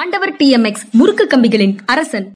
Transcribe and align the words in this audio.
ஆண்டவர் 0.00 0.30
டிஎம்எக்ஸ் 0.38 0.84
முறுக்கு 0.98 1.24
கம்பிகளின் 1.32 1.74
அரசன். 1.92 2.26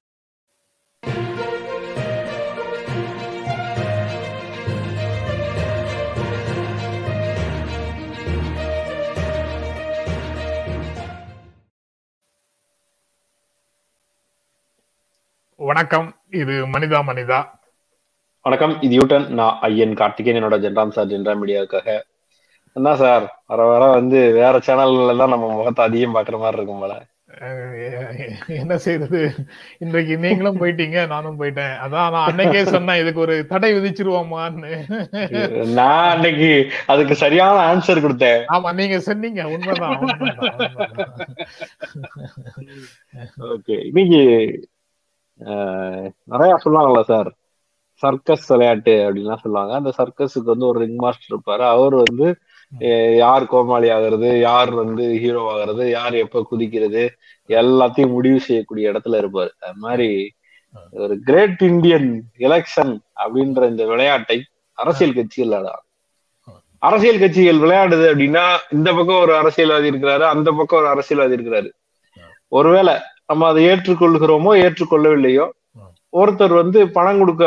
வணக்கம் 15.60 16.08
இது 16.30 16.56
மனிதா 16.74 17.00
மனிதா. 17.10 17.40
வணக்கம் 18.44 18.76
இது 18.80 18.94
யூட்டன் 19.00 19.26
நான் 19.40 19.58
ஐயன் 19.70 19.98
கார்த்திகேயன் 20.02 20.40
என்னோட 20.42 20.60
ஜென்ராம் 20.66 20.94
சார் 20.98 21.12
ஜென்ராம் 21.14 21.42
மீடியாவுக்காக. 21.42 21.98
என்ன 22.76 22.96
சார் 23.04 23.26
வர 23.50 23.60
வர 23.74 23.92
வந்து 23.98 24.20
வேற 24.40 24.56
சேனல்ல 24.70 25.20
தான் 25.24 25.36
நம்ம 25.36 25.54
முகத்தை 25.58 25.84
அதிகம் 25.90 26.16
பாக்குற 26.16 26.38
மாதிரி 26.46 26.58
இருக்கும் 26.60 26.82
போல. 26.86 26.94
என்ன 28.58 28.74
செய்யறது 28.82 29.20
இன்றைக்கு 29.84 30.14
நீங்களும் 30.24 30.58
போயிட்டீங்க 30.60 30.98
நானும் 31.12 31.38
போயிட்டேன். 31.40 31.72
அதான் 31.84 32.12
நான் 32.14 32.28
அன்னைக்கே 32.30 32.62
சொன்னேன் 32.74 33.00
இதுக்கு 33.02 33.20
ஒரு 33.24 33.36
தடை 33.52 33.70
விதிச்சிருவோமான்னு. 33.76 34.70
நான் 35.78 36.10
அன்னைக்கு 36.12 36.50
அதுக்கு 36.92 37.14
சரியான 37.24 37.56
ஆன்சர் 37.70 38.04
கொடுத்தேன். 38.04 38.42
ஆமா 38.56 38.72
நீங்க 38.80 38.98
சொன்னீங்க 39.08 39.42
உண்மைதான். 39.54 39.98
ஓகே 43.54 43.78
இன்னைக்கு 43.88 44.22
நிறைய 46.32 46.52
சொல்லுவாங்கல்ல 46.64 47.02
சார் 47.12 47.30
சர்க்கஸ் 48.02 48.50
விளையாட்டு 48.52 48.94
அப்படின்லாம் 49.04 49.42
சொல்லுவாங்க. 49.42 49.74
அந்த 49.80 49.92
சர்க்கஸுக்கு 50.00 50.52
வந்து 50.54 50.70
ஒரு 50.70 50.78
ரிங் 50.84 51.00
மாஸ்டர் 51.04 51.32
இருப்பாரு. 51.34 51.64
அவர் 51.74 51.94
வந்து 52.04 52.26
யார் 53.16 53.44
கோமாளி 53.44 53.88
ஆகுறது 53.88 54.40
யார் 54.40 54.70
வந்து 54.70 55.18
ஹீரோ 55.18 55.42
ஆகுறது 55.52 55.90
யார் 55.90 56.14
எப்ப 56.14 56.46
குதிக்கிறது 56.50 57.08
எல்லாத்தையும் 57.48 58.14
முடிவு 58.16 58.40
செய்யக்கூடிய 58.40 58.92
இடத்துல 58.92 59.20
இருப்பாரு. 59.22 59.50
அது 59.58 59.74
மாதிரி 59.76 60.34
ஒரு 60.90 61.18
கிரேட் 61.24 61.62
இந்தியன் 61.62 62.08
எலெக்ஷன் 62.38 62.98
அப்படின்ற 63.24 63.68
இந்த 63.68 63.84
விளையாட்டை 63.84 64.44
அரசியல் 64.72 65.14
கட்சிகள் 65.14 65.54
அரசியல் 66.78 67.18
கட்சிகள் 67.18 67.58
விளையாடுது 67.58 68.04
அப்படின்னா 68.12 68.56
இந்த 68.70 68.92
பக்கம் 68.92 69.20
ஒரு 69.20 69.36
அரசியல்வாதி 69.36 69.90
இருக்கிறாரு 69.90 70.20
அந்த 70.20 70.52
பக்கம் 70.52 70.78
ஒரு 70.78 70.88
அரசியல்வாதி 70.88 71.36
இருக்கிறாரு. 71.36 71.70
ஒருவேளை 72.48 72.94
நம்ம 73.26 73.46
அதை 73.46 73.64
ஏற்றுக்கொள்கிறோமோ 73.66 74.52
ஏற்றுக்கொள்ளவில்லையோ 74.64 75.48
ஒருத்தர் 76.12 76.54
வந்து 76.54 76.88
பணம் 76.88 77.18
கொடுக்க 77.18 77.44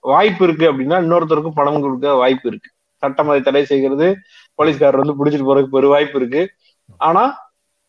வாய்ப்பு 0.00 0.44
இருக்கு 0.44 0.72
அப்படின்னா 0.72 0.96
இன்னொருத்தருக்கும் 1.04 1.58
பணம் 1.60 1.80
கொடுக்க 1.80 2.14
வாய்ப்பு 2.14 2.48
இருக்கு. 2.48 2.70
சட்டம் 2.96 3.28
அதை 3.28 3.40
தடை 3.40 3.64
செய்கிறது 3.64 4.16
போலீஸ்காரர் 4.60 5.02
வந்து 5.02 5.18
பிடிச்சிட்டு 5.20 5.48
போறதுக்கு 5.48 5.80
ஒரு 5.80 5.88
வாய்ப்பு 5.94 6.18
இருக்கு. 6.20 6.42
ஆனா 7.08 7.22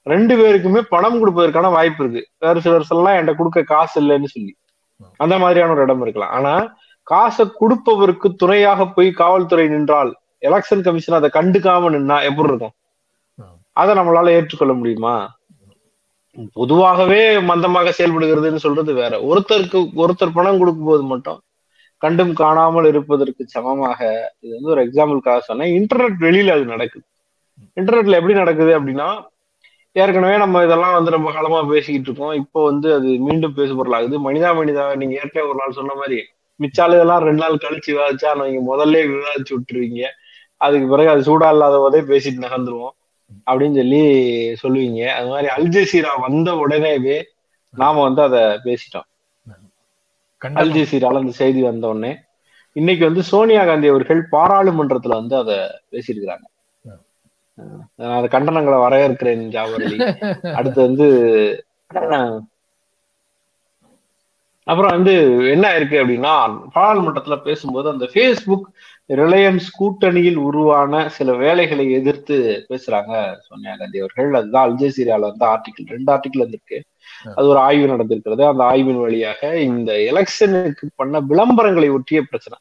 ரெண்டு 0.08 0.33
பேருக்குமே 0.39 0.81
பணம் 0.94 1.19
கொடுப்பதற்கான 1.22 1.69
வாய்ப்பு 1.78 2.02
இருக்கு. 2.03 2.22
வேறு 2.44 2.63
சிலர் 2.66 2.89
சொல்லலாம் 2.91 3.16
என்கிட்ட 3.17 3.33
கொடுக்க 3.39 3.61
காசு 3.73 3.95
இல்லைன்னு 4.02 4.30
சொல்லி. 4.36 4.53
அந்த 5.23 5.36
மாதிரியான 5.44 5.73
ஒரு 5.75 5.83
இடம் 5.88 6.03
இருக்கலாம். 6.05 6.33
ஆனா 6.38 6.53
காசை 7.08 7.44
கொடுப்பவருக்கு 7.59 8.28
துணையாக 8.41 8.86
போய் 8.95 9.09
காவல்துறை 9.22 9.66
நின்றால் 9.67 10.11
எலெக்ஷன் 10.47 10.83
கமிஷன் 10.86 11.17
அதை 11.17 11.30
கண்டுக்காம 11.38 11.89
நின்னா 11.95 12.17
எப்படி 12.30 12.50
இருக்கும்? 12.52 12.73
அதை 13.81 13.91
நம்மளால 14.00 14.33
ஏற்றுக்கொள்ள 14.38 14.73
முடியுமா? 14.80 15.16
பொதுவாகவே 16.59 17.22
மந்தமாக 17.50 17.91
செயல்படுகிறதுன்னு 17.97 18.63
சொல்றது 18.66 18.91
வேற. 19.00 19.13
ஒருத்தருக்கு 19.30 19.80
ஒருத்தர் 20.02 20.38
பணம் 20.38 20.59
கொடுக்கும் 20.61 20.89
போது 20.91 21.03
மட்டும் 21.11 21.39
கண்டும் 22.02 22.33
காணாமல் 22.33 22.88
இருப்பதற்கு 22.91 23.44
சமமாக 23.55 23.99
இது 24.44 24.53
வந்து 24.57 24.71
ஒரு 24.73 24.81
எக்ஸாம்பிளுக்காக 24.88 25.41
சொன்னேன். 25.49 25.73
இன்டர்நெட் 25.80 26.17
வெளியில 26.27 26.55
அது 26.57 26.66
நடக்குது. 26.73 27.05
இன்டர்நெட்ல 27.80 28.19
எப்படி 28.19 28.33
நடக்குது 28.33 28.71
அப்படின்னா 28.80 29.09
ஏற்கனவே 29.95 30.35
நம்ம 30.38 30.63
இதெல்லாம் 30.66 30.95
வந்து 30.97 31.11
ரொம்ப 31.16 31.29
காலமா 31.31 31.57
பேசிக்கிட்டு 31.72 32.07
இருக்கோம். 32.09 32.35
இப்போ 32.41 32.59
வந்து 32.69 32.88
அது 32.97 33.09
மீண்டும் 33.27 33.55
பேசு 33.57 33.73
பொருளாகுது. 33.79 34.16
மனிதா 34.27 34.49
மனிதா 34.59 34.83
நீங்க 35.02 35.16
ஏற்கனவே 35.22 35.49
ஒரு 35.49 35.59
நாள் 35.61 35.77
சொன்ன 35.79 35.95
மாதிரி 36.02 36.19
மிச்சால 36.59 36.95
இதெல்லாம் 36.97 37.23
ரெண்டு 37.27 37.41
நாள் 37.44 37.61
கழிச்சு 37.63 37.89
விவாதிச்சா 37.94 38.31
நீங்க 38.39 38.61
முதல்ல 38.72 39.03
விவாதிச்சு 39.11 39.53
விட்டுருவீங்க. 39.56 40.01
அதுக்கு 40.57 40.88
பிறகு 40.88 41.09
அது 41.13 41.22
சூடா 41.29 41.50
இல்லாத 41.56 41.78
போதே 41.84 42.01
பேசிட்டு 42.11 42.45
நகர்ந்துருவோம் 42.45 42.95
அப்படின்னு 43.47 43.79
சொல்லி 43.81 44.01
சொல்லுவீங்க. 44.63 45.01
அது 45.17 45.28
மாதிரி 45.34 45.47
அல்ஜசீரா 45.57 46.11
வந்த 46.25 46.51
உடனேவே 46.63 47.17
நாம 47.73 48.01
வந்து 48.07 48.22
அதை 48.28 48.41
பேசிட்டோம். 48.67 49.07
அல்ஜசீரால 50.41 51.16
அந்த 51.16 51.31
செய்தி 51.31 51.62
வந்த 51.62 51.88
உடனே 51.88 52.18
இன்னைக்கு 52.74 53.06
வந்து 53.06 53.24
சோனியா 53.24 53.66
காந்தி 53.66 53.88
அவர்கள் 53.88 54.28
பாராளுமன்றத்துல 54.31 55.07
வந்து 55.07 55.35
அதை 55.35 55.56
பேசியிருக்கிறாங்க. 55.91 56.46
நான் 57.96 58.24
அந்த 58.24 58.40
கண்டனங்களை 58.40 58.78
வரவேற்கிறேன் 58.78 59.44
ஜாவரலி. 59.50 59.97
அடுத்து 60.56 60.81
வந்து 60.81 61.07
அப்புறம் 64.67 64.94
வந்து 64.95 65.13
என்ன 65.53 65.66
இருக்கு 65.77 65.95
அப்படின்னா 66.01 66.33
பாராளுமன்றத்துல 66.75 67.35
பேசும்போது 67.47 67.88
அந்த 67.89 68.05
ஃபேஸ்புக் 68.13 68.66
ரிலையன்ஸ் 69.22 69.67
கூட்டணியில் 69.79 70.39
உருவான 70.47 71.09
சில 71.09 71.33
வேலைகளை 71.44 71.85
எதிர்த்து 71.91 72.35
பேசுறாங்க 72.69 73.13
சோனியா 73.47 73.73
காந்தி 73.75 74.01
அவர்கள். 74.03 74.29
அதுதான் 74.39 74.67
அல்ஜசீரியால 74.67 75.29
வந்து 75.31 75.45
ஆர்டிகிள் 75.53 75.91
ரெண்டு 75.95 76.09
ஆர்டிகிள் 76.16 76.44
வந்திருக்கு. 76.45 76.77
அது 77.38 77.45
ஒரு 77.47 77.59
ஆய்வு 77.59 77.88
நடந்திருக்கிறது. 77.94 78.44
அந்த 78.51 78.63
ஆய்வின் 78.63 79.01
வழியாக 79.05 79.41
இந்த 79.69 79.91
எலெக்ஷனுக்கு 80.11 80.88
பண்ண 80.95 81.22
விளம்பரங்களை 81.31 81.89
ஒட்டிய 81.97 82.22
பிரச்சனை. 82.29 82.57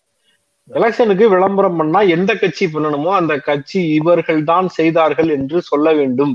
எலெக்ஷனுக்கு 0.71 1.27
விளம்பரம் 1.29 1.79
பண்ணா 1.81 2.01
எந்த 2.17 2.33
கட்சி 2.35 2.67
பண்ணணுமோ 2.67 3.13
அந்த 3.21 3.35
கட்சி 3.49 3.81
இவர்கள் 3.99 4.43
தான் 4.45 4.69
செய்தார்கள் 4.79 5.31
என்று 5.39 5.59
சொல்ல 5.63 5.93
வேண்டும். 5.93 6.35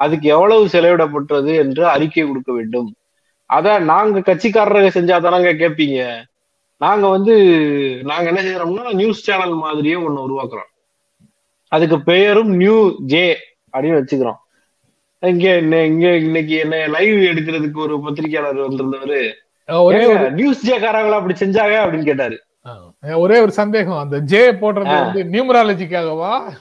அதுக்கு 0.00 0.26
எவ்வளவு 0.28 0.64
செலவிடப்பட்டது 0.66 1.52
என்று 1.64 1.82
அறிக்கை 1.94 2.24
கொடுக்க 2.26 2.50
வேண்டும். 2.52 2.88
அத 3.48 3.78
நாங்க 3.78 4.20
கட்சிக்காரர்கள் 4.20 4.96
செஞ்சா 4.96 5.20
தானங்க 5.20 5.52
கேட்பீங்க 5.56 6.22
நாங்க 6.76 7.08
வந்து 7.08 7.34
நாங்க 8.02 8.30
என்ன 8.30 8.42
செய்யறோம்னா 8.42 8.94
நியூஸ் 8.94 9.22
சேனல் 9.22 9.54
மாதிரியே 9.54 9.94
ஒண்ணு 9.94 10.24
உருவாக்குறோம். 10.28 10.70
அதுக்கு 11.68 12.00
பெயரும் 12.02 12.48
நியூ 12.48 12.94
ஜே 12.98 13.36
அப்படின்னு 13.72 14.02
வச்சுக்கிறோம். 14.02 14.36
இங்க 15.18 15.54
என்ன- 15.54 15.84
இங்க 15.84 16.16
இன்னைக்கு 16.16 16.56
என்ன 16.56 16.86
லைவ் 16.86 17.14
எடுக்கிறதுக்கு 17.14 17.76
ஒரு 17.76 18.00
பத்திரிகையாளர் 18.00 18.70
வந்திருந்தவரு. 18.70 19.32
அஹ் 19.68 19.82
ஒரே 19.82 20.06
ஒரு 20.06 20.14
"ஏங்க, 20.14 20.30
நியூஸ் 20.30 20.62
ஜே 20.62 20.78
காரங்களா 20.78 21.12
அப்படி 21.12 21.46
செஞ்சாங்க 21.46 21.78
அப்படின்னு 21.80 22.04
கேட்டாரு. 22.04 22.42
ஒரே 23.14 23.40
ஒரு 23.40 23.50
சந்தேகம். 23.50 23.98
அந்த 23.98 24.18
ஜே 24.18 24.52
போடுறது 24.52 25.12
வந்து 25.12 25.22
நியூமராலஜிக்காகவா? 25.24 26.52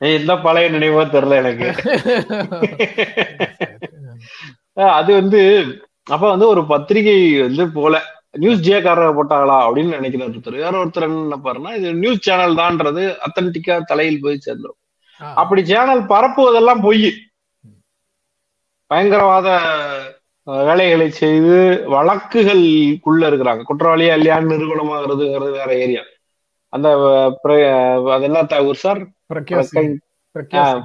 எந்த 0.00 0.38
பழைய 0.38 0.70
நினைவோ 0.70 1.08
தெரியல 1.08 1.42
எனக்கு. 1.42 1.68
அது 4.94 5.14
வந்து 5.14 5.66
அப்ப 6.06 6.30
வந்து 6.30 6.48
ஒரு 6.48 6.66
பத்திரிகை 6.66 7.40
வந்து 7.40 7.70
போல 7.74 8.02
நியூஸ் 8.36 8.60
ஜே 8.60 8.78
காரங்க 8.78 9.16
போட்டாங்களா 9.16 9.66
அப்படின்னு 9.66 9.96
நினைக்கிறார் 9.96 10.30
ஒருத்தர். 10.30 10.58
வேற 10.58 10.80
ஒருத்தர் 10.80 11.06
என்ன 11.06 11.24
நினைப்பாருன்னா 11.24 11.78
இது 11.78 11.94
நியூஸ் 11.94 12.22
சேனல் 12.22 12.58
தான்ன்றது 12.58 13.16
அத்தன்டிக்கா 13.26 13.78
தலையில் 13.90 14.20
போய் 14.20 14.46
சேர்ந்துரும் 14.46 14.76
அஹ் 15.20 15.34
அப்படி 15.40 15.64
சேனல் 15.64 16.00
பரப்புவதெல்லாம் 16.10 16.82
பொய். 16.82 17.10
பயங்கரவாத 18.90 19.48
வேலைகளை 20.46 21.10
செய்து 21.14 21.84
வழக்குகளுக்குள்ள 21.94 23.30
இருக்கிறாங்க. 23.30 23.62
குற்றவாளியா 23.68 24.16
இல்லையான்னு 24.16 24.54
நிறுவனமாகிறதுங்கிறது 24.54 25.58
வேற 25.58 25.78
ஏரியா 25.78 26.02
அந்த 26.72 26.88
அஹ், 27.08 27.32
பிர- 27.42 27.72
அஹ், 27.72 28.14
அது 28.14 28.24
என்ன 28.24 28.46
தகவல் 28.46 28.84
சார்? 28.84 29.17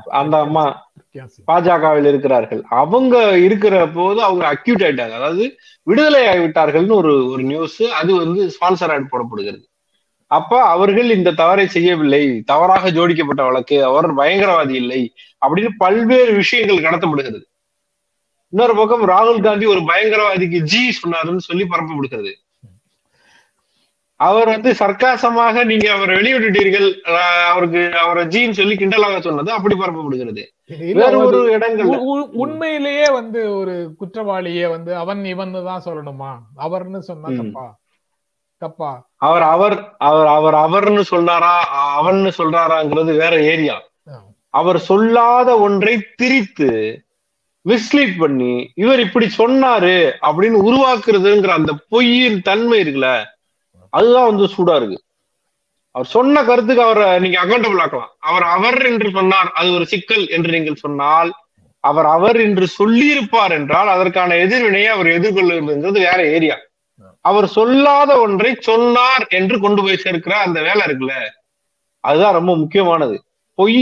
அந்த 0.05 0.39
அம்மா 0.39 0.91
பாஜகவில் 1.51 2.07
இருக்கிறார்கள். 2.07 2.61
அவங்க 2.69 3.39
இருக்கிற 3.39 3.87
போது 3.87 4.21
அவங்க 4.23 4.45
அக்யூட் 4.53 4.83
ஆயிட்டாங்க. 4.87 5.11
அதாவது 5.11 5.57
விடுதலை 5.83 6.21
ஆகிவிட்டார்கள்னு 6.27 6.93
ஒரு 6.93 7.29
ஒரு 7.29 7.43
நியூஸ் 7.43 7.81
அது 7.81 8.15
வந்து 8.15 8.47
ஸ்பான்சர் 8.47 8.91
ஆட் 8.91 9.11
போடப்படுகிறது. 9.11 9.63
அப்ப 10.27 10.61
அவர்கள் 10.61 11.09
இந்த 11.09 11.31
தவறை 11.31 11.67
செய்யவில்லை. 11.67 12.41
தவறாக 12.41 12.91
ஜோடிக்கப்பட்ட 12.91 13.43
வழக்கு 13.43 13.83
அவர் 13.83 14.15
பயங்கரவாதி 14.15 14.69
இல்லை 14.69 15.13
அப்படின்னு 15.45 15.69
பல்வேறு 15.77 16.33
விஷயங்கள் 16.33 16.83
கடத்தப்படுகிறது. 16.83 17.41
இன்னொரு 18.49 18.75
பக்கம் 18.75 19.07
ராகுல் 19.07 19.43
காந்தி 19.43 19.65
ஒரு 19.65 19.79
பயங்கரவாதிக்கு 19.79 20.59
ஜி 20.61 20.99
சொன்னாருன்னு 21.03 21.37
சொல்லி 21.37 21.63
பரப்பப்படுகிறது. 21.63 22.33
அவர் 24.15 24.45
வந்து 24.45 24.71
சர்க்காசமாக 24.71 25.65
நீங்க 25.65 25.91
அவரை 25.91 26.19
வெளியிட்டுட்டீர்கள். 26.19 26.99
அவருக்கு 27.49 27.97
அவரை 27.97 28.25
ஜின்னு 28.25 28.51
சொல்லி 28.51 28.75
கிண்டலாக 28.75 29.19
சொன்னது 29.19 29.51
அப்படி 29.51 29.75
பரப்பப்படுகிறது. 29.75 30.43
வேறு 30.93 31.17
ஒரு 31.17 31.49
உ- 32.05 32.29
உண்மையிலேயே 32.31 33.09
வந்து 33.09 33.55
ஒரு 33.57 33.95
குற்றவாளியே 33.99 34.69
வந்து 34.69 34.95
அவன் 34.95 35.25
இவன் 35.25 35.51
தான் 35.51 35.83
சொல்லணுமா? 35.85 36.37
அவர்னு 36.57 36.99
சொன்னா. 36.99 37.29
தப்பா? 37.35 37.79
தப்பா? 38.57 39.09
அவர் 39.15 39.41
அவர் 39.41 39.95
அவர் 39.97 40.25
அவர் 40.25 40.53
அவர்னு 40.53 41.03
சொல்றாரா 41.11 41.57
அவன்னு 42.01 42.31
சொல்றாராங்கிறது 42.37 43.17
வேற 43.17 43.41
ஏரியா. 43.41 43.81
அவர் 44.49 44.79
சொல்லாத 44.79 45.59
ஒன்றை 45.59 46.05
திரித்து 46.15 47.01
மிஸ்லீட் 47.69 48.17
பண்ணி 48.17 48.71
இவர் 48.75 48.99
இப்படி 48.99 49.29
சொன்னாரு 49.37 50.11
அப்படின்னு 50.21 50.59
உருவாக்குறதுங்கிற 50.63 51.47
அந்த 51.47 51.73
பொய்யின் 51.89 52.41
தன்மை 52.41 52.81
இருக்குல்ல 52.81 53.23
அதுதான் 53.93 54.29
வந்து 54.29 54.45
சூடா 54.55 54.75
இருக்கு. 54.79 54.99
அவர் 55.95 56.07
சொன்ன 56.15 56.43
கருத்துக்கு 56.43 56.83
அவரை 56.83 57.07
நீங்க 57.19 57.37
அக்கௌண்டபிள் 57.43 57.81
ஆக்கலாம். 57.83 58.11
அவர் 58.29 58.45
அவர் 58.55 58.79
என்று 58.91 59.09
சொன்னார் 59.11 59.49
அது 59.59 59.69
ஒரு 59.73 59.85
சிக்கல் 59.85 60.25
என்று 60.27 60.51
நீங்கள் 60.55 60.83
சொன்னால் 60.83 61.31
அவர் 61.83 62.07
அவர் 62.15 62.37
என்று 62.39 62.65
சொல்லியிருப்பார் 62.79 63.51
என்றால் 63.51 63.87
அதற்கான 63.87 64.35
எதிர்வினையை 64.35 64.89
அவர் 64.95 65.09
எதிர்கொள்ளுங்கிறது 65.17 65.99
வேற 66.09 66.19
ஏரியா. 66.35 66.57
அவர் 67.21 67.47
சொல்லாத 67.47 68.11
ஒன்றை 68.19 68.51
சொன்னார் 68.59 69.25
என்று 69.39 69.57
கொண்டு 69.59 69.81
போய் 69.81 70.03
சேர்க்கிற 70.05 70.33
அந்த 70.37 70.59
வேலை 70.61 70.81
இருக்குல்ல? 70.87 71.15
அதுதான் 72.03 72.37
ரொம்ப 72.39 72.53
முக்கியமானது. 72.55 73.15
பொய் 73.57 73.77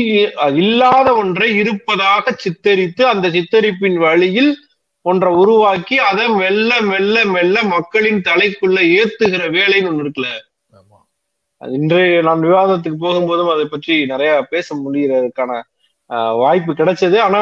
இல்லாத 0.55 1.09
ஒன்றை 1.13 1.49
இருப்பதாக 1.55 2.33
சித்தரித்து 2.43 3.03
அந்த 3.05 3.29
சித்தரிப்பின் 3.29 3.97
வழியில் 4.05 4.51
ஒன்றை 5.05 5.29
உருவாக்கி 5.33 5.95
அதை 6.09 6.25
மெல்ல 6.41 6.71
மெல்ல 6.83 7.23
மெல்ல 7.25 7.63
மக்களின் 7.73 8.19
தலைக்குள்ள 8.27 8.79
ஏத்துகிற 8.97 9.43
வேலைன்னு 9.57 9.89
ஒண்ணு 9.91 10.03
இருக்குல்ல? 10.05 10.29
இன்றைய 11.61 12.21
நான் 12.21 12.45
விவாதத்துக்கு 12.45 12.99
போகும்போதும் 12.99 13.51
அதை 13.53 13.65
பற்றி 13.65 13.95
நிறைய 14.05 14.31
பேச 14.49 14.75
முடியறதுக்கான 14.75 15.51
வாய்ப்பு 16.41 16.71
கிடைச்சது. 16.73 17.17
ஆனா 17.19 17.41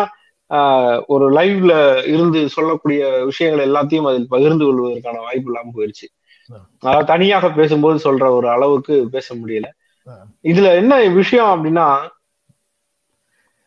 ஒரு 1.07 1.25
லைவ்ல 1.31 1.73
இருந்து 2.13 2.39
சொல்லக்கூடிய 2.49 3.01
விஷயங்கள் 3.25 3.67
எல்லாத்தையும் 3.67 4.07
அதில் 4.11 4.31
பகிர்ந்து 4.35 4.65
கொள்வதற்கான 4.65 5.21
வாய்ப்பு 5.27 5.49
இல்லாம 5.51 5.71
போயிடுச்சு 5.75 6.07
அதாவது 6.83 7.05
தனியாக 7.05 7.49
பேசும்போது 7.49 7.97
சொல்ற 8.05 8.25
ஒரு 8.37 8.47
அளவுக்கு 8.49 8.95
பேச 9.15 9.35
முடியல. 9.35 9.67
இதுல 10.45 10.69
என்ன 10.81 10.93
விஷயம் 11.19 11.51
அப்படின்னா 11.53 11.87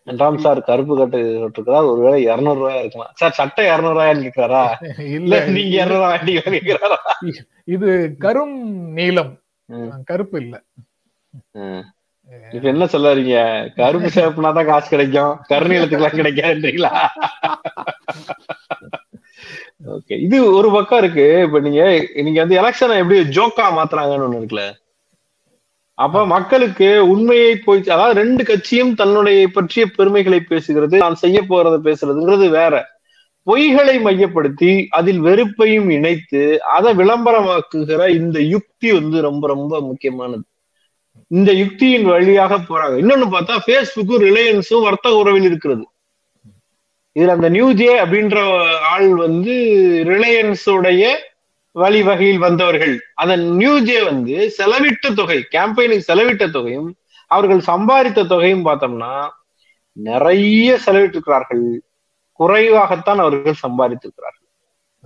ராம் 0.06 0.38
சார் 0.38 0.60
கருப்பு 0.62 0.94
கட்டு 0.96 1.19
இருக்கிறார் 1.37 1.84
ஒருவேளை 1.84 2.22
இருநூறு 2.22 2.58
ரூபாயா 2.60 2.78
இருக்கலாம் 2.78 3.12
சார் 3.14 3.32
சட்டை 3.32 3.64
இருநூறு 3.66 3.96
ரூபாயான்னு 3.96 4.25
கேட்கிறாரா? 4.26 4.62
இல்ல 5.10 5.40
நீங்க 5.49 5.75
இருநூறு 5.82 6.32
கேட்கிறாரா? 6.49 6.99
இது 7.69 7.90
கரும் 8.19 8.56
நீலம் 8.93 9.32
ம். 9.69 9.90
கருப்பு 10.04 10.38
இல்ல. 10.40 10.54
இப்ப 12.52 12.66
என்ன 12.69 12.84
சொல்றீங்க 12.84 13.37
கருப்பு 13.76 14.08
சேப்புனா 14.08 14.50
தான் 14.52 14.66
காசு 14.66 14.88
கிடைக்கும். 14.88 15.32
கருநீளத்துக்குலாம் 15.50 16.19
கிடைக்காதுன்றீங்களா? 16.19 16.93
ஓகே. 19.94 20.14
இது 20.19 20.37
ஒரு 20.55 20.70
பக்கம் 20.70 20.98
இருக்கு. 20.98 21.26
இப்ப 21.46 21.60
நீங்க 21.60 21.82
நீங்க 22.22 22.38
வந்து 22.40 22.58
எலெக்ஷனை 22.60 22.96
எப்படி 22.96 23.19
ஜோக்கா 23.38 23.66
மாத்துறாங்கன்னு 23.78 24.26
ஒண்ணு 24.26 24.40
இருக்குல்ல? 24.40 24.66
அப்ப 26.04 26.26
மக்களுக்கு 26.26 26.88
உண்மையை 27.08 27.56
போய் 27.56 27.81
அதாவது 27.88 28.20
ரெண்டு 28.20 28.43
கட்சியும் 28.44 28.94
தன்னுடைய 28.94 29.49
பற்றிய 29.49 29.87
பெருமைகளை 29.96 30.38
பேசுகிறது 30.50 30.96
நான் 30.96 31.20
செய்ய 31.25 31.38
போறதை 31.49 31.78
பேசுறதுங்கிறது 31.88 32.46
வேற. 32.50 32.75
பொய்களை 33.46 33.94
மையப்படுத்தி 34.00 34.72
அதில் 34.90 35.20
வெறுப்பையும் 35.20 35.88
இணைத்து 35.88 36.43
அதை 36.76 36.90
விளம்பரமாக்குகிற 36.94 38.02
இந்த 38.20 38.38
யுக்தி 38.54 38.93
வந்து 38.93 39.20
ரொம்ப 39.20 39.46
ரொம்ப 39.46 39.81
முக்கியமானது. 39.81 40.44
இந்த 41.31 41.50
யுக்தியின் 41.52 42.06
வழியாக 42.12 42.58
போறாங்க. 42.69 42.96
இன்னொன்னு 43.02 43.28
பார்த்தா 43.34 43.56
பேஸ்புக்கும் 43.66 44.25
ரிலையன்ஸும் 44.26 44.87
வர்த்தக 44.88 45.20
உறவில் 45.22 45.48
இருக்கிறது. 45.50 45.84
இதுல 47.16 47.34
அந்த 47.37 47.48
நியூஜே 47.50 47.90
அப்படின்ற 48.05 48.37
ஆள் 48.93 49.08
வந்து 49.14 49.55
ரிலையன்ஸுடைய 50.06 51.02
வழிவகையில் 51.80 52.42
வந்தவர்கள். 52.46 52.94
அந்த 53.22 53.34
நியூ 53.60 53.74
ஜே 53.88 53.98
வந்து 54.08 54.36
செலவிட்ட 54.58 55.14
தொகை 55.20 55.38
கேம்பெயினுக்கு 55.54 56.08
செலவிட்ட 56.10 56.50
தொகையும் 56.56 56.90
அவர்கள் 57.30 57.62
சம்பாதித்த 57.70 58.26
தொகையும் 58.32 58.66
பார்த்தோம்னா 58.66 59.14
நிறைய 59.96 60.78
செலவிட்டிருக்கிறார்கள். 60.86 61.64
குறைவாகத்தான் 62.40 63.22
அவர்கள் 63.24 63.62
சம்பாதித்திருக்கிறார்கள். 63.64 64.48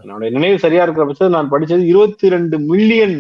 என்னுடைய 0.03 0.31
நினைவு 0.37 0.59
சரியா 0.65 0.83
இருக்கிற 0.87 1.05
பட்சத்தில் 1.07 1.37
நான் 1.37 1.53
படிச்சது 1.53 1.85
இருபத்தி 1.93 2.27
ரெண்டு 2.35 2.57
மில்லியன் 2.71 3.17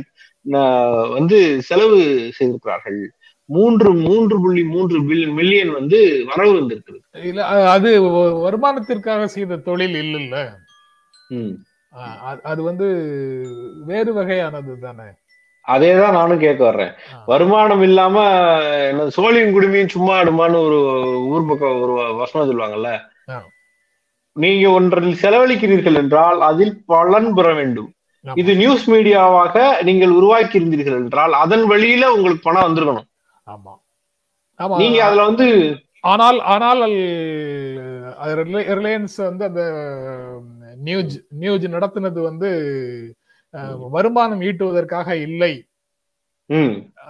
வந்து 1.16 1.38
செலவு 1.68 2.00
செய்திருக்கிறார்கள். 2.36 3.00
மூன்று 3.48 3.90
மூன்று 4.06 4.36
புள்ளி 4.42 4.62
மூன்று 4.74 4.98
மில்லியன் 5.38 5.72
வந்து 5.78 5.98
வரவு 6.30 6.52
வந்திருக்கிறது. 6.58 7.04
இல்ல 7.30 7.46
அது 7.74 7.90
வருமானத்திற்காக 8.46 9.24
செய்த 9.36 9.62
தொழில் 9.68 9.96
இல்லைல்ல. 10.02 10.36
அது 12.50 12.60
வந்து 12.62 12.86
வேறு 13.86 14.10
வகையானது 14.14 14.72
தானே? 14.78 15.06
அதேதான் 15.64 16.16
நானும் 16.16 16.42
கேட்க 16.44 16.60
வர்றேன். 16.64 16.92
வருமானம் 17.26 17.82
இல்லாம 17.82 18.16
என்ன 18.90 19.06
சோழியும் 19.16 19.54
குடுமியும் 19.56 19.94
சும்மா 19.94 20.12
ஆடுமான்னு 20.18 20.58
ஒரு 20.66 20.78
ஊர் 21.32 21.48
பக்கம் 21.48 21.80
ஒரு 21.82 21.92
வசனம் 22.20 22.48
சொல்லுவாங்கல்ல. 22.50 22.90
நீங்க 24.36 24.70
ஒன்றில் 24.70 25.20
செலவழிக்கிறீர்கள் 25.22 25.98
என்றால் 26.02 26.40
அதில் 26.40 26.74
பலன் 26.86 27.30
பெற 27.34 27.48
வேண்டும். 27.54 27.90
இது 28.24 28.52
நியூஸ் 28.56 28.84
மீடியாவாக 28.90 29.56
நீங்கள் 29.82 30.12
உருவாக்கி 30.18 30.58
இருந்தீர்கள் 30.60 30.98
என்றால் 31.00 31.34
அதன் 31.42 31.64
வழியில 31.66 32.12
உங்களுக்கு 32.12 32.46
பணம் 32.48 32.66
வந்திருக்கணும். 32.66 33.08
ஆமா. 33.46 33.74
ஆமா. 34.60 34.76
நீங்க 34.82 34.98
அதுல 35.04 35.24
வந்து 35.30 35.46
ஆனால் 36.04 36.38
ஆனால் 36.54 36.82
ரிலையன்ஸ் 38.78 39.16
வந்து 39.28 39.44
அந்த 39.44 39.62
நியூஸ் 40.84 41.24
நியூஸ் 41.28 41.66
நடத்தினது 41.66 42.20
வந்து 42.22 42.48
வருமானம் 43.90 44.40
ஈட்டுவதற்காக 44.40 45.12
இல்லை. 45.12 45.52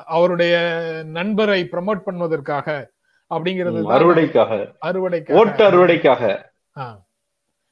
அவருடைய 0.06 0.54
நண்பரை 1.04 1.68
ப்ரமோட் 1.72 2.06
பண்ணுவதற்காக 2.06 2.66
அப்படிங்கிறது 3.30 3.80
அறுவடைக்காக. 3.96 4.52
அறுவடைக்காக. 4.86 5.38
ஓட்டு 5.40 5.64
அறுவடைக்காக. 5.70 6.22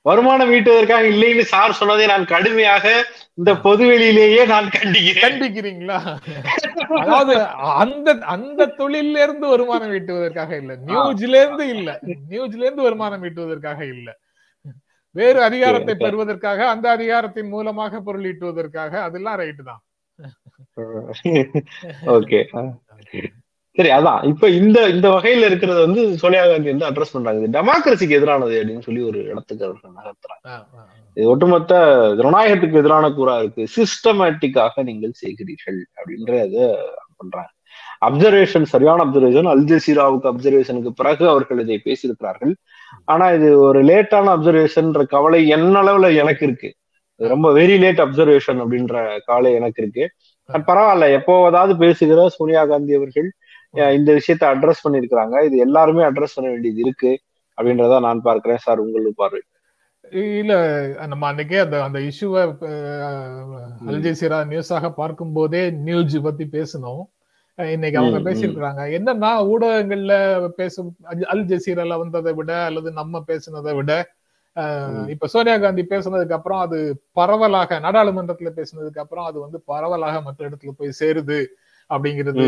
வருமானம் 0.03 0.51
ஈட்டுவதற்காக 0.51 1.05
இல்லைன்னு 1.05 1.41
சார் 1.41 1.73
சொன்னதை 1.73 2.07
நான் 2.07 2.25
கடுமையாக 2.25 2.87
இந்த 3.35 3.55
பொதுவெளியிலேயே 3.55 4.47
நான் 4.47 4.67
கண்டிக்கிறேன். 4.67 5.25
கண்டிக்கிறீங்களா? 5.25 5.99
அதாவது 7.01 7.35
அந்த 7.75 8.19
அந்த 8.27 8.67
தொழில 8.79 9.23
இருந்து 9.23 9.47
வருமானம் 9.49 9.93
ஈட்டுவதற்காக 9.93 10.53
இல்ல. 10.57 10.77
நியூஸ்ல 10.87 11.41
இருந்து 11.43 11.69
இல்ல. 11.69 12.01
நியூஸ்ல 12.31 12.67
இருந்து 12.67 12.83
வருமானம் 12.83 13.23
ஈட்டுவதற்காக 13.23 13.81
இல்ல. 13.81 14.11
வேறு 15.15 15.41
அதிகாரத்தை. 15.49 15.95
பெறுவதற்காக 16.05 16.61
அந்த 16.75 16.87
அதிகாரத்தின் 16.97 17.51
மூலமாக 17.55 18.01
பொருள் 18.09 18.27
ஈட்டுவதற்காக 18.31 18.93
அதெல்லாம் 19.09 19.39
ரைட்டு 19.43 19.65
தான். 19.71 19.83
ஓகே 22.17 22.39
சரி 23.77 23.91
அதான். 23.97 24.21
இப்ப 24.31 24.49
இந்த 24.59 24.79
இந்த 24.89 25.07
வகையில 25.15 25.47
இருக்கிறது 25.51 25.81
வந்து 25.87 26.03
சோனியா 26.23 26.43
காந்தி 26.47 26.69
வந்து 26.73 26.87
அட்ரஸ் 26.91 27.15
பண்றாங்க. 27.15 27.49
டெமோக்ரஸிக்கு 27.57 28.17
எதிரானது 28.19 28.55
அப்படின்னு 28.61 28.85
சொல்லி 28.87 29.03
ஒரு 29.03 29.21
இடத்துக்கு 29.31 29.67
அவர்கள் 29.69 29.97
நகர்த்துறாங்க. 29.99 30.49
இது 31.17 31.27
ஒட்டுமொத்த 31.33 31.73
ஜனநாயகத்துக்கு 32.21 32.81
எதிரான 32.83 33.11
கூறா 33.19 33.35
இருக்கு. 33.39 33.65
சிஸ்டமேட்டிக்காக 33.77 34.85
நீங்கள் 34.91 35.15
செய்கிறீர்கள் 35.23 35.81
அப்படின்றத 35.99 36.57
பண்றாங்க. 37.17 37.51
அப்சர்வேஷன் 38.09 38.67
சரியான 38.75 39.05
அப்சர்வேஷன் 39.07 39.51
அல் 39.53 39.67
ஜசீராவுக்கு 39.73 40.31
அப்சர்வேஷனுக்கு 40.33 40.93
பிறகு 41.01 41.25
அவர்கள் 41.29 41.63
இதை 41.65 41.79
பேசியிருக்கிறார்கள். 41.85 42.55
ஆனா 43.13 43.27
இது 43.37 43.49
ஒரு 43.69 43.81
லேட்டான 43.91 44.33
அப்சர்வேஷன்ன்ற 44.37 45.03
கவலை 45.15 45.41
என்ன 45.57 45.75
அளவுல 45.83 46.09
எனக்கு 46.23 46.43
இருக்கு. 46.47 46.71
ரொம்ப 47.21 47.47
வெரி 47.59 47.77
லேட் 47.83 48.03
அப்சர்வேஷன் 48.05 48.61
அப்படின்ற 48.65 48.95
கவலை 49.29 49.51
எனக்கு 49.59 49.81
இருக்கு. 49.83 50.05
பரவாயில்ல 50.69 51.07
எப்போதாவது 51.19 51.75
பேசுகிற 51.83 52.29
சோனியா 52.37 52.63
காந்தி 52.65 52.95
அவர்கள் 53.01 53.29
இந்த 53.99 54.11
விஷயத்தை 54.13 54.47
அட்ரஸ் 54.49 54.85
பண்ணிருக்கிறாங்க 54.85 55.37
இது 55.47 55.57
எல்லாருமே 55.67 56.03
அட்ரஸ் 56.09 56.37
பண்ண 56.37 56.49
வேண்டியது 56.51 56.81
இருக்கு 56.85 57.13
அப்படின்றத 57.59 57.99
நான் 58.07 58.27
பார்க்கிறேன். 58.29 58.63
சார் 58.67 58.83
உங்களுக்கு 58.85 59.21
பார்வை. 59.23 59.41
இல்ல 60.41 60.55
நம்ம 61.11 61.25
அன்னைக்கே 61.31 61.59
அந்த 61.65 61.77
அந்த 61.85 61.99
இஷ்யூவை 62.09 62.43
அல்ஜசீரா 63.91 64.39
நியூஸாக 64.51 64.91
பார்க்கும் 65.01 65.33
போதே 65.33 65.63
நியூஸ் 65.87 66.17
பத்தி 66.27 66.45
பேசணும் 66.57 67.03
இன்னைக்கு 67.59 67.99
அவங்க. 67.99 68.19
பேசியிருக்கிறாங்க 68.21 68.83
என்னன்னா 68.97 69.31
ஊடகங்கள்ல 69.51 70.15
பேசும் 70.55 70.89
அல்- 71.11 71.47
ஜசீரால 71.47 71.99
வந்ததை 71.99 72.33
விட 72.33 72.65
அல்லது 72.65 72.91
நம்ம 72.93 73.25
பேசுனதை 73.27 73.75
விட. 73.75 73.93
இப்ப 75.09 75.27
சோனியா 75.27 75.59
காந்தி 75.59 75.85
பேசுனதுக்கு 75.85 76.33
அப்புறம் 76.33 76.59
அது 76.59 76.79
பரவலாக 77.13 77.81
நாடாளுமன்றத்துல 77.81 78.51
பேசுனதுக்கு 78.57 78.99
அப்புறம் 78.99 79.25
அது 79.25 79.41
வந்து 79.41 79.61
பரவலாக 79.61 80.21
மற்ற 80.21 80.49
இடத்துல 80.49 80.71
போய் 80.77 80.99
சேருது 81.01 81.39
அப்படிங்கிறது 81.91 82.45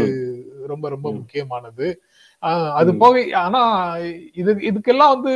ரொம்ப 0.66 0.88
ரொம்ப. 0.88 1.12
முக்கியமானது 1.12 1.86
அது. 2.74 2.94
போக 2.94 3.22
ஆனா 3.38 3.62
இது 4.34 4.54
இதுக்கெல்லாம் 4.68 5.14
வந்து 5.14 5.32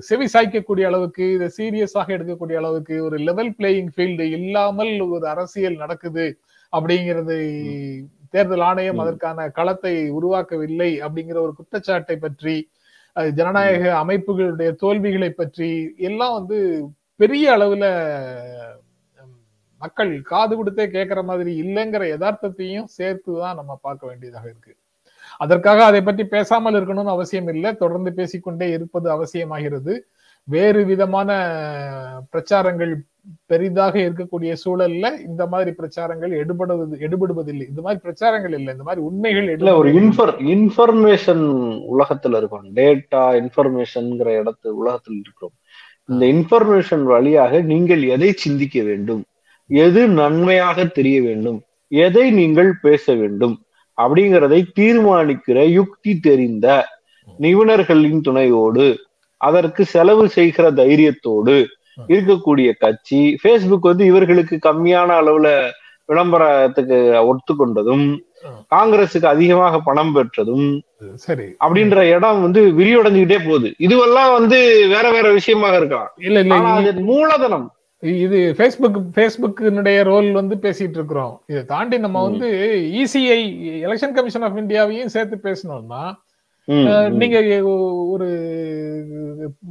செவி 0.00 0.26
சாய்க்கக்கூடிய 0.32 0.84
அளவுக்கு 0.84 1.24
இதை 1.32 1.48
சீரியஸாக 1.56 2.14
எடுக்கக்கூடிய 2.16 2.56
அளவுக்கு 2.56 3.04
ஒரு 3.04 3.16
லெவல் 3.18 3.50
பிளேயிங் 3.50 3.90
ஃபீல்டு 3.96 4.20
இல்லாமல் 4.30 5.00
ஒரு 5.08 5.28
அரசியல் 5.28 5.76
நடக்குது 5.76 6.26
அப்படிங்கிறது 6.72 7.36
தேர்தல் 8.34 8.64
ஆணையம். 8.68 9.00
அதற்கான 9.04 9.48
களத்தை 9.58 9.94
உருவாக்கவில்லை 10.18 10.90
அப்படிங்கிற 11.06 11.38
ஒரு 11.46 11.54
குற்றச்சாட்டை 11.58 12.16
பற்றி 12.24 12.56
ஜனநாயக 13.38 13.84
அமைப்புகளுடைய 14.02 14.70
தோல்விகளை 14.82 15.30
பற்றி 15.40 15.70
எல்லாம் 16.08 16.36
வந்து 16.38 16.58
பெரிய 17.20 17.46
அளவுல 17.56 17.86
மக்கள் 19.82 20.12
காது 20.30 20.54
கொடுத்தே 20.56 20.84
கேட்கிற 20.94 21.20
மாதிரி 21.30 21.52
இல்லைங்கிற 21.62 22.04
யதார்த்தத்தையும் 22.12 22.88
சேர்த்து 22.96 23.30
தான் 23.42 23.58
நம்ம 23.60 23.72
பார்க்க 23.86 24.08
வேண்டியதாக 24.10 24.46
இருக்கு. 24.52 24.72
அதற்காக 25.44 25.80
அதை 25.90 26.00
பற்றி 26.08 26.24
பேசாமல் 26.34 26.76
இருக்கணும்னு 26.78 27.14
அவசியம் 27.16 27.50
இல்லை. 27.54 27.70
தொடர்ந்து 27.82 28.10
பேசிக்கொண்டே 28.18 28.68
இருப்பது 28.76 29.08
அவசியமாகிறது. 29.16 29.94
வேறு 30.44 30.84
விதமான 30.84 31.30
பிரச்சாரங்கள் 32.32 32.94
பெரிதாக 33.46 33.98
இருக்கக்கூடிய 33.98 34.56
சூழல்ல 34.64 35.20
இந்த 35.20 35.46
மாதிரி 35.46 35.70
பிரச்சாரங்கள் 35.70 36.30
எடுபடுவது 36.30 36.94
எடுபடுவதில்லை. 37.00 37.68
இந்த 37.68 37.80
மாதிரி 37.82 38.00
பிரச்சாரங்கள் 38.04 38.52
இல்லை. 38.52 38.72
இந்த 38.72 38.82
மாதிரி 38.82 39.04
உண்மைகள் 39.04 39.48
இல்ல 39.50 39.76
ஒரு. 39.76 39.92
இன்ஃபர் 39.92 40.34
இன்ஃபர்மேஷன் 40.38 41.44
உலகத்துல 41.90 42.36
இருக்கோம். 42.36 42.74
டேட்டா 42.74 43.32
இன்ஃபர்மேஷன்ங்கிற 43.40 44.42
இடத்து 44.42 44.68
உலகத்தில் 44.68 45.20
இருக்கிறோம். 45.20 45.52
இந்த 46.04 46.26
இன்ஃபர்மேஷன் 46.26 47.02
வழியாக 47.02 47.60
நீங்கள் 47.60 48.02
எதை 48.02 48.32
சிந்திக்க 48.32 48.82
வேண்டும்? 48.82 49.24
எது 49.66 50.08
நன்மையாக 50.08 50.84
தெரிய 50.84 51.22
வேண்டும்? 51.22 51.62
எதை 51.88 52.30
நீங்கள் 52.30 52.74
பேச 52.82 53.14
வேண்டும்? 53.14 53.62
அப்படிங்கிறதை 54.02 54.64
தீர்மானிக்கிற 54.80 55.68
யுக்தி 55.68 56.18
தெரிந்த 56.18 56.86
நிபுணர்களின் 57.38 58.20
துணையோடு 58.20 58.98
அதற்கு 59.40 59.84
செலவு 59.84 60.28
செய்கிற 60.28 60.70
தைரியத்தோடு 60.70 61.64
இருக்கக்கூடிய 62.08 62.72
கட்சி 62.78 63.38
Facebook 63.44 63.78
வந்து 63.80 64.04
இவர்களுக்கு 64.04 64.58
கம்மியான 64.62 65.12
அளவுல 65.20 65.70
விளம்பரத்துக்கு 66.08 66.98
ஒத்துக்கொண்டதும் 67.24 68.18
காங்கிரசுக்கு 68.74 69.26
அதிகமாக 69.26 69.80
பணம் 69.80 70.12
பெற்றதும் 70.12 70.82
சரி. 71.14 71.44
அப்படின்ற 71.64 71.96
இடம் 71.96 72.42
வந்து 72.42 72.72
விரிவடைஞ்சுக்கிட்டே 72.72 73.38
போகுது. 73.44 73.74
இதுவெல்லாம் 73.78 74.32
வந்து 74.32 74.86
வேற 74.88 75.10
வேற 75.10 75.32
விஷயமாக 75.32 75.76
இருக்கலாம். 75.76 76.12
இல்ல 76.16 76.40
இல்ல 76.40 76.92
மூலதனம். 76.92 77.74
இது 78.00 78.54
ஃபேஸ்புக் 78.58 79.02
ஃபேஸ்புக்கினுடைய 79.14 80.04
ரோல் 80.04 80.32
வந்து 80.32 80.56
பேசிட்டு 80.56 80.90
இருக்கிறோம். 80.90 81.42
இதை 81.46 81.64
தாண்டி 81.64 81.98
நம்ம. 81.98 82.22
வந்து 82.22 82.48
இசிஐ 82.92 83.40
எலெக்ஷன் 83.84 84.12
கமிஷன் 84.12 84.42
ஆஃப் 84.42 84.56
இந்தியாவையும் 84.56 85.06
சேர்த்து 85.06 85.36
பேசணும்னா. 85.42 86.14
நீங்க 87.20 87.38
ஒரு 88.14 88.26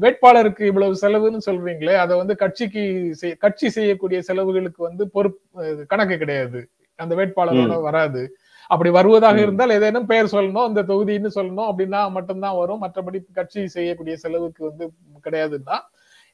வேட்பாளருக்கு 0.03 0.63
இவ்வளவு 0.69 0.99
செலவுன்னு 1.01 1.39
சொல்றீங்களே 1.45 1.95
அதை 2.03 2.13
வந்து 2.17 2.35
கட்சிக்கு 2.35 2.83
கட்சி 3.43 3.67
செய்யக்கூடிய 3.69 4.19
செலவுகளுக்கு 4.29 4.81
வந்து 4.87 5.03
பொறுப்பு 5.15 5.85
கணக்கு 5.91 6.17
கிடையாது. 6.17 6.61
அந்த 6.99 7.13
வேட்பாளரோட 7.15 7.75
வராது. 7.81 8.23
அப்படி 8.71 8.89
வருவதாக. 8.89 9.37
இருந்தால் 9.45 9.75
ஏதேனும் 9.77 10.09
பெயர் 10.11 10.33
சொல்லணும் 10.33 10.67
அந்த 10.69 10.81
தொகுதின்னு 10.91 11.29
சொல்லணும் 11.37 11.69
அப்படின்னா 11.69 12.01
மட்டும்தான் 12.17 12.59
வரும். 12.61 12.83
மற்றபடி 12.83 13.19
கட்சி 13.39 13.67
செய்யக்கூடிய 13.77 14.15
செலவுக்கு 14.25 14.61
வந்து 14.69 14.85
கிடையாதுன்னா 15.25 15.77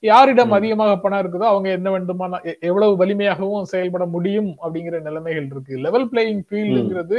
யாரிடம். 0.04 0.52
அதிகமாக 0.52 0.98
பணம் 1.04 1.22
இருக்குதோ 1.22 1.46
அவங்க 1.52 1.70
என்ன 1.78 1.88
வேண்டுமான 1.98 2.40
எவ்வளவு 2.70 2.94
வலிமையாகவும் 3.04 3.72
செயல்பட 3.74 4.06
முடியும் 4.06 4.52
அப்படிங்கிற 4.64 5.00
நிலைமைகள் 5.02 5.50
இருக்கு. 5.54 5.76
லெவல் 5.86 6.10
பிளேயிங் 6.12 6.44
ஃபீல்டுங்கிறது 6.50 7.18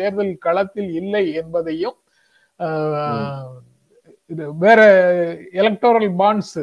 தேர்தல் 0.00 0.34
களத்தில் 0.38 0.90
இல்லை 1.02 1.24
என்பதையும் 1.34 1.96
இது 4.30 4.44
வேற 4.58 4.80
எலக்டோரல் 5.60 6.10
பாண்ட்ஸ் 6.18 6.58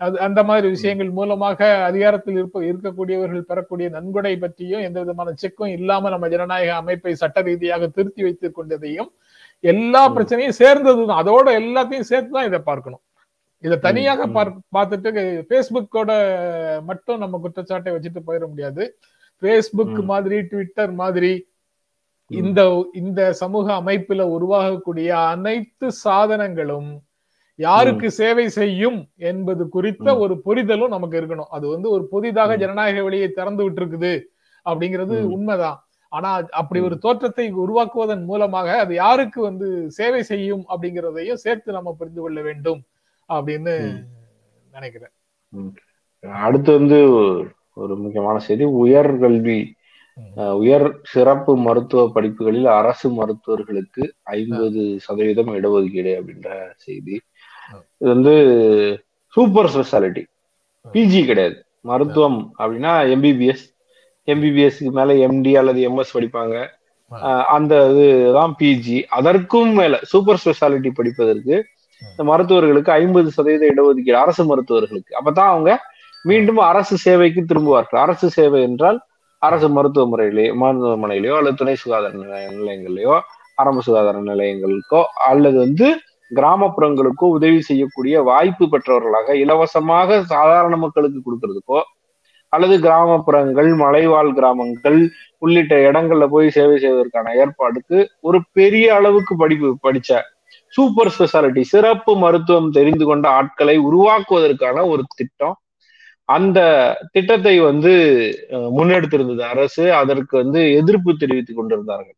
அது 0.00 0.16
அந்த 0.20 0.40
மாதிரி 0.44 0.66
விஷயங்கள் 0.72 1.10
மூலமாக 1.18 1.58
அதிகாரத்தில் 1.86 2.38
இருப்ப 2.38 2.58
இருக்கக்கூடியவர்கள் 2.64 3.48
பெறக்கூடிய 3.48 3.86
நன்கொடை 3.94 4.32
பற்றியும் 4.36 4.84
எந்த 4.86 4.98
விதமான 5.02 5.32
செக்கும் 5.42 5.74
இல்லாம 5.76 6.10
நம்ம 6.10 6.28
ஜனநாயக 6.28 6.74
அமைப்பை 6.76 7.12
சட்ட 7.16 7.44
ரீதியாக 7.46 7.88
திருத்தி 7.96 8.22
வைத்துக் 8.22 8.56
கொண்டதையும் 8.58 9.10
எல்லா. 9.64 10.02
பிரச்சனையும் 10.14 10.58
சேர்ந்ததுதான் 10.58 11.20
அதோட 11.22 11.46
எல்லாத்தையும் 11.60 12.08
சேர்த்து 12.10 12.36
தான் 12.36 12.48
இதை 12.50 12.60
பார்க்கணும் 12.62 13.02
இதை 13.62 13.76
தனியாக 13.84 14.26
பார்த்துட்டு 14.72 15.10
ஃபேஸ்புக்கோட 15.46 16.10
மட்டும் 16.88 17.22
நம்ம 17.22 17.38
குற்றச்சாட்டை 17.44 17.94
வச்சுட்டு 17.94 18.22
போயிட 18.26 18.44
முடியாது 18.50 18.82
ஃபேஸ்புக் 19.42 19.96
ம். 19.96 20.08
மாதிரி 20.10 20.36
ட்விட்டர் 20.50 20.92
மாதிரி. 21.00 21.32
இந்த 22.30 22.60
இந்த 22.94 23.20
சமூக 23.32 23.66
அமைப்புல 23.80 24.22
உருவாகக்கூடிய 24.36 25.08
அனைத்து 25.26 25.88
சாதனங்களும் 26.04 26.88
யாருக்கு 27.58 28.08
சேவை 28.12 28.46
செய்யும் 28.50 28.98
என்பது 29.24 29.62
குறித்த. 29.68 30.08
ஒரு 30.18 30.34
புரிதலும் 30.40 30.88
நமக்கு 30.88 31.16
இருக்கணும் 31.20 31.50
அது 31.50 31.66
வந்து 31.68 31.88
ஒரு 31.90 32.04
புதிதாக. 32.08 32.56
ஜனநாயக 32.56 33.02
வழியை 33.02 33.28
திறந்து 33.30 33.62
விட்டுருக்குது 33.64 34.12
அப்படிங்கிறது 34.66 35.14
ம். 35.18 35.30
உண்மைதான் 35.32 35.78
ஆனா 36.12 36.30
அப்படி. 36.60 36.80
ஒரு 36.80 36.96
தோற்றத்தை 36.98 37.46
உருவாக்குவதன் 37.62 38.24
மூலமாக 38.24 38.68
அது 38.80 38.94
யாருக்கு 38.94 39.40
வந்து 39.42 39.68
சேவை 39.90 40.22
செய்யும் 40.22 40.64
அப்படிங்கிறதையும் 40.68 41.42
சேர்த்து 41.44 41.72
நம்ம 41.72 41.92
புரிந்து 41.92 42.20
கொள்ள 42.20 42.40
வேண்டும் 42.42 42.82
அப்படின்னு. 43.28 43.76
நினைக்கிறேன் 44.72 45.14
அடுத்து 46.42 46.70
வந்து 46.72 46.98
ஒரு 47.76 47.94
முக்கியமான 47.96 48.36
செய்தி 48.40 48.64
உயர் 48.80 49.10
கல்வி 49.18 49.58
உயர் 50.60 50.86
சிறப்பு 51.12 51.52
மருத்துவ 51.56 52.02
படிப்புகளில் 52.14 52.68
அரசு 52.78 53.08
மருத்துவர்களுக்கு 53.18 54.04
ஐம்பது 54.36 54.82
சதவீதம் 55.06 55.50
இடஒதுக்கீடு 55.58 56.12
அப்படின்ற 56.18 56.48
செய்தி. 56.84 57.14
இது 58.00 58.08
வந்து 58.14 58.34
சூப்பர் 59.34 59.70
ஸ்பெஷாலிட்டி. 59.74 60.22
பிஜி 60.86 61.20
கிடையாது. 61.26 61.56
மருத்துவம் 61.90 62.40
அப்படின்னா 62.58 62.92
எம்பிபிஎஸ் 63.14 63.64
எம்பிபிஎஸ்க்கு 64.28 64.92
மேல 64.98 65.14
எம்டி 65.26 65.52
அல்லது 65.60 65.80
எம்எஸ் 65.88 66.16
படிப்பாங்க. 66.16 66.54
அந்த 67.56 67.72
இதுதான் 67.90 68.54
பிஜி 68.60 68.98
அதற்கும் 69.18 69.72
மேல 69.80 69.98
சூப்பர் 70.12 70.40
ஸ்பெஷாலிட்டி 70.44 70.90
படிப்பதற்கு 70.94 71.56
இந்த 72.02 72.22
மருத்துவர்களுக்கு 72.30 72.90
ஐம்பது 73.00 73.28
சதவீத 73.36 73.66
இடஒதுக்கீடு 73.72 74.18
அரசு 74.24 74.42
மருத்துவர்களுக்கு. 74.50 75.12
அப்பதான் 75.18 75.50
அவங்க 75.52 75.70
மீண்டும் 76.24 76.60
அரசு 76.70 76.94
சேவைக்கு 77.04 77.42
திரும்புவார்கள். 77.42 78.00
அரசு 78.06 78.26
சேவை 78.36 78.60
என்றால் 78.68 78.98
அரசு 79.42 79.68
மருத்துவ 79.68 80.06
முறையிலேயோ 80.06 80.54
மருத்துவமனையிலயோ 80.54 81.34
அல்லது 81.36 81.54
துணை 81.54 81.74
சுகாதார 81.74 82.12
நிலைய- 82.12 83.22
ஆரம்ப 83.58 83.80
சுகாதார 83.80 84.20
நிலையங்களுக்கோ 84.22 85.00
அல்லது 85.26 85.58
வந்து 85.58 85.86
கிராமப்புறங்களுக்கோ 86.34 87.26
உதவி 87.30 87.60
செய்யக்கூடிய 87.60 88.22
வாய்ப்பு 88.22 88.68
பெற்றவர்களாக 88.68 89.36
இலவசமாக 89.36 90.22
சாதாரண 90.24 90.76
மக்களுக்கு 90.76 91.20
கொடுக்கறதுக்கோ 91.20 91.80
அல்லது 92.52 92.80
கிராமப்புறங்கள் 92.80 93.74
மலைவாழ் 93.74 94.32
கிராமங்கள் 94.32 94.98
உள்ளிட்ட 95.38 95.90
இடங்கள்ல 95.90 96.26
போய் 96.26 96.50
சேவை 96.50 96.78
செய்வதற்கான 96.78 97.34
ஏற்பாடுக்கு 97.34 97.98
ஒரு 98.20 98.40
பெரிய 98.52 98.94
அளவுக்கு 98.94 99.36
படிப்பு 99.36 99.78
படிச்ச 99.82 100.10
சூப்பர் 100.68 101.12
ஸ்பெஷாலிட்டி 101.18 101.60
சிறப்பு 101.64 102.16
மருத்துவம் 102.16 102.70
தெரிந்து 102.70 103.04
கொண்ட 103.04 103.28
ஆட்களை 103.30 103.78
உருவாக்குவதற்கான 103.80 104.88
ஒரு 104.88 105.02
திட்டம் 105.16 105.56
அந்த 106.28 106.58
திட்டத்தை 107.14 107.54
வந்து 107.68 107.92
முன்னெடுத்திருந்தது 108.76 109.42
அரசு. 109.52 109.84
அதற்கு 110.00 110.34
வந்து 110.42 110.60
எதிர்ப்பு 110.80 111.12
தெரிவித்துக் 111.22 111.58
கொண்டிருந்தார்கள். 111.58 112.16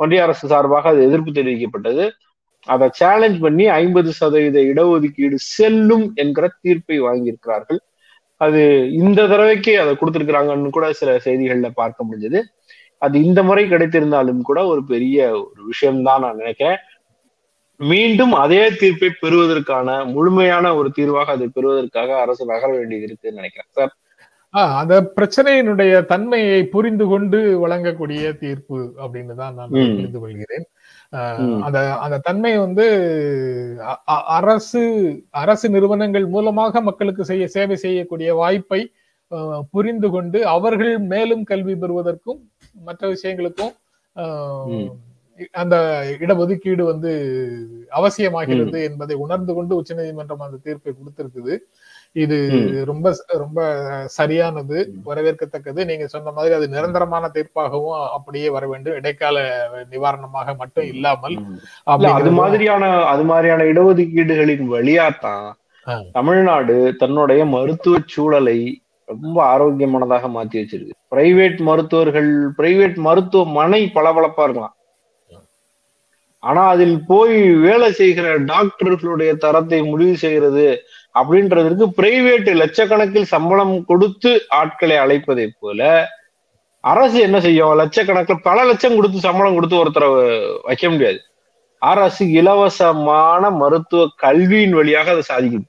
ஒன்றிய 0.00 0.22
அரசு 0.26 0.44
சார்பாக 0.52 0.88
அது 0.92 1.00
எதிர்ப்பு 1.08 1.32
தெரிவிக்கப்பட்டது. 1.38 2.04
அதை 2.66 2.86
சேலஞ்ச் 3.00 3.38
பண்ணி 3.44 3.64
ஐம்பது 3.80 4.10
சதவீத 4.20 4.58
இடஒதுக்கீடு 4.72 5.36
செல்லும் 5.56 6.06
என்கிற 6.22 6.46
தீர்ப்பை 6.62 6.98
வாங்கியிருக்கிறார்கள். 7.06 7.80
அது 8.40 8.62
இந்த 9.00 9.20
தடவைக்கு 9.32 9.72
அதை 9.82 9.92
கொடுத்திருக்கிறாங்கன்னு 10.00 10.74
கூட 10.76 10.86
சில 11.00 11.10
செய்திகள்ல 11.26 11.68
பார்க்க 11.80 12.06
முடிஞ்சது. 12.08 12.40
அது 13.02 13.16
இந்த 13.28 13.40
முறை 13.48 13.64
கிடைத்திருந்தாலும் 13.72 14.42
கூட 14.48 14.58
ஒரு 14.72 14.82
பெரிய 14.92 15.16
ஒரு 15.40 15.62
விஷயம்தான் 15.72 16.22
நான் 16.24 16.40
நினைக்கிறேன். 16.42 16.78
மீண்டும் 17.80 18.32
அதே 18.42 18.62
தீர்ப்பை 18.80 19.08
பெறுவதற்கான 19.22 20.04
முழுமையான 20.14 20.74
ஒரு 20.78 20.88
தீர்வாக 20.98 21.32
அதை 21.36 21.46
பெறுவதற்காக 21.56 22.10
அரசு 22.24 22.44
நகர 22.52 22.70
வேண்டியது 22.78 23.06
இருக்குன்னு 23.08 23.40
நினைக்கிறேன் 23.40 23.72
சார் 23.78 23.94
அந்த 24.80 24.94
பிரச்சனையினுடைய 25.16 25.92
தன்மையை 26.10 26.60
புரிந்து 26.74 27.04
கொண்டு 27.06 27.38
வழங்கக்கூடிய 27.62 28.22
தீர்ப்பு 28.42 28.78
அப்படின்னு 29.02 29.34
தான் 29.40 29.56
நான். 29.58 29.72
புரிந்து 29.96 30.20
கொள்கிறேன். 30.20 30.64
அந்த 31.66 31.78
அந்த 32.04 32.20
தன்மை 32.28 32.52
வந்து 32.58 32.86
அரசு 34.38 34.82
அரசு 35.42 35.66
நிறுவனங்கள் 35.70 36.26
மூலமாக 36.36 36.80
மக்களுக்கு 36.88 37.24
செய்ய 37.30 37.46
சேவை 37.56 37.76
செய்யக்கூடிய 37.84 38.30
வாய்ப்பை 38.34 38.80
புரிந்து 39.74 40.10
கொண்டு 40.10 40.40
அவர்கள் 40.56 40.94
மேலும் 41.12 41.44
கல்வி 41.44 41.74
பெறுவதற்கும் 41.74 42.40
மற்ற 42.88 43.02
விஷயங்களுக்கும். 43.14 43.74
அந்த 45.52 45.76
இடஒதுக்கீடு 46.20 46.82
வந்து 46.82 47.12
அவசியமாகிறது 47.96 48.82
என்பதை 48.82 49.16
உணர்ந்து 49.16 49.54
கொண்டு 49.54 49.76
உச்சநீதிமன்றம் 49.76 50.40
அந்த 50.40 50.56
தீர்ப்பை 50.62 50.92
கொடுத்திருக்குது. 50.92 51.56
இது. 52.12 52.38
ரொம்ப 52.86 53.14
ரொம்ப 53.26 53.58
சரியானது 54.06 54.92
வரவேற்கத்தக்கது. 55.06 55.84
நீங்க 55.84 56.06
சொன்ன 56.06 56.30
மாதிரி 56.30 56.54
அது 56.54 56.68
நிரந்தரமான 56.68 57.30
தீர்ப்பாகவும் 57.34 58.08
அப்படியே 58.08 58.48
வர 58.48 58.66
வேண்டும். 58.66 58.94
இடைக்கால 58.94 59.68
நிவாரணமாக 59.90 60.56
மட்டும் 60.56 60.86
இல்லாமல் 60.86 61.38
அது 61.84 62.30
மாதிரியான 62.30 62.86
அது 63.04 63.22
மாதிரியான 63.22 63.64
இடஒதுக்கீடுகளின் 63.64 64.66
வழியாத்தான். 64.70 65.52
தமிழ்நாடு 66.12 66.94
தன்னுடைய 66.98 67.44
மருத்துவ 67.44 67.98
சூழலை 68.06 68.80
ரொம்ப 69.04 69.44
ஆரோக்கியமானதாக 69.44 70.28
மாத்தி 70.28 70.56
வச்சிருக்கு. 70.56 70.90
பிரைவேட் 71.10 71.58
மருத்துவர்கள் 71.60 72.50
பிரைவேட் 72.58 72.96
மருத்துவமனை 72.96 73.90
பளபளப்பா 73.94 74.42
இருக்கலாம். 74.42 74.76
ஆனா 76.46 76.62
அதில் 76.68 76.98
போய் 77.06 77.36
வேலை 77.66 77.88
செய்கிற 77.92 78.26
டாக்டர்களுடைய 78.44 79.30
தரத்தை 79.36 79.78
முடிவு 79.82 80.14
செய்கிறது 80.16 80.66
அப்படின்றதற்கு 81.14 81.84
பிரைவேட் 81.98 82.48
லட்சக்கணக்கில் 82.62 83.32
சம்பளம் 83.34 83.74
கொடுத்து 83.84 84.32
ஆட்களை 84.60 84.96
அழைப்பதை 84.96 85.46
போல 85.60 85.80
அரசு 86.84 87.18
என்ன 87.20 87.38
செய்யும்? 87.40 87.72
லட்சக்கணக்கில் 87.78 88.44
பல 88.48 88.58
லட்சம் 88.64 88.94
கொடுத்து 88.94 89.18
சம்பளம் 89.18 89.54
கொடுத்து 89.54 89.76
ஒருத்தரை 89.76 90.08
வைக்க 90.62 90.90
முடியாது. 90.90 91.18
அரசு 91.82 92.24
இலவசமான 92.40 93.50
மருத்துவ 93.50 94.02
கல்வியின் 94.16 94.76
வழியாக 94.78 95.14
அதை 95.14 95.24
சாதிக்குது. 95.30 95.66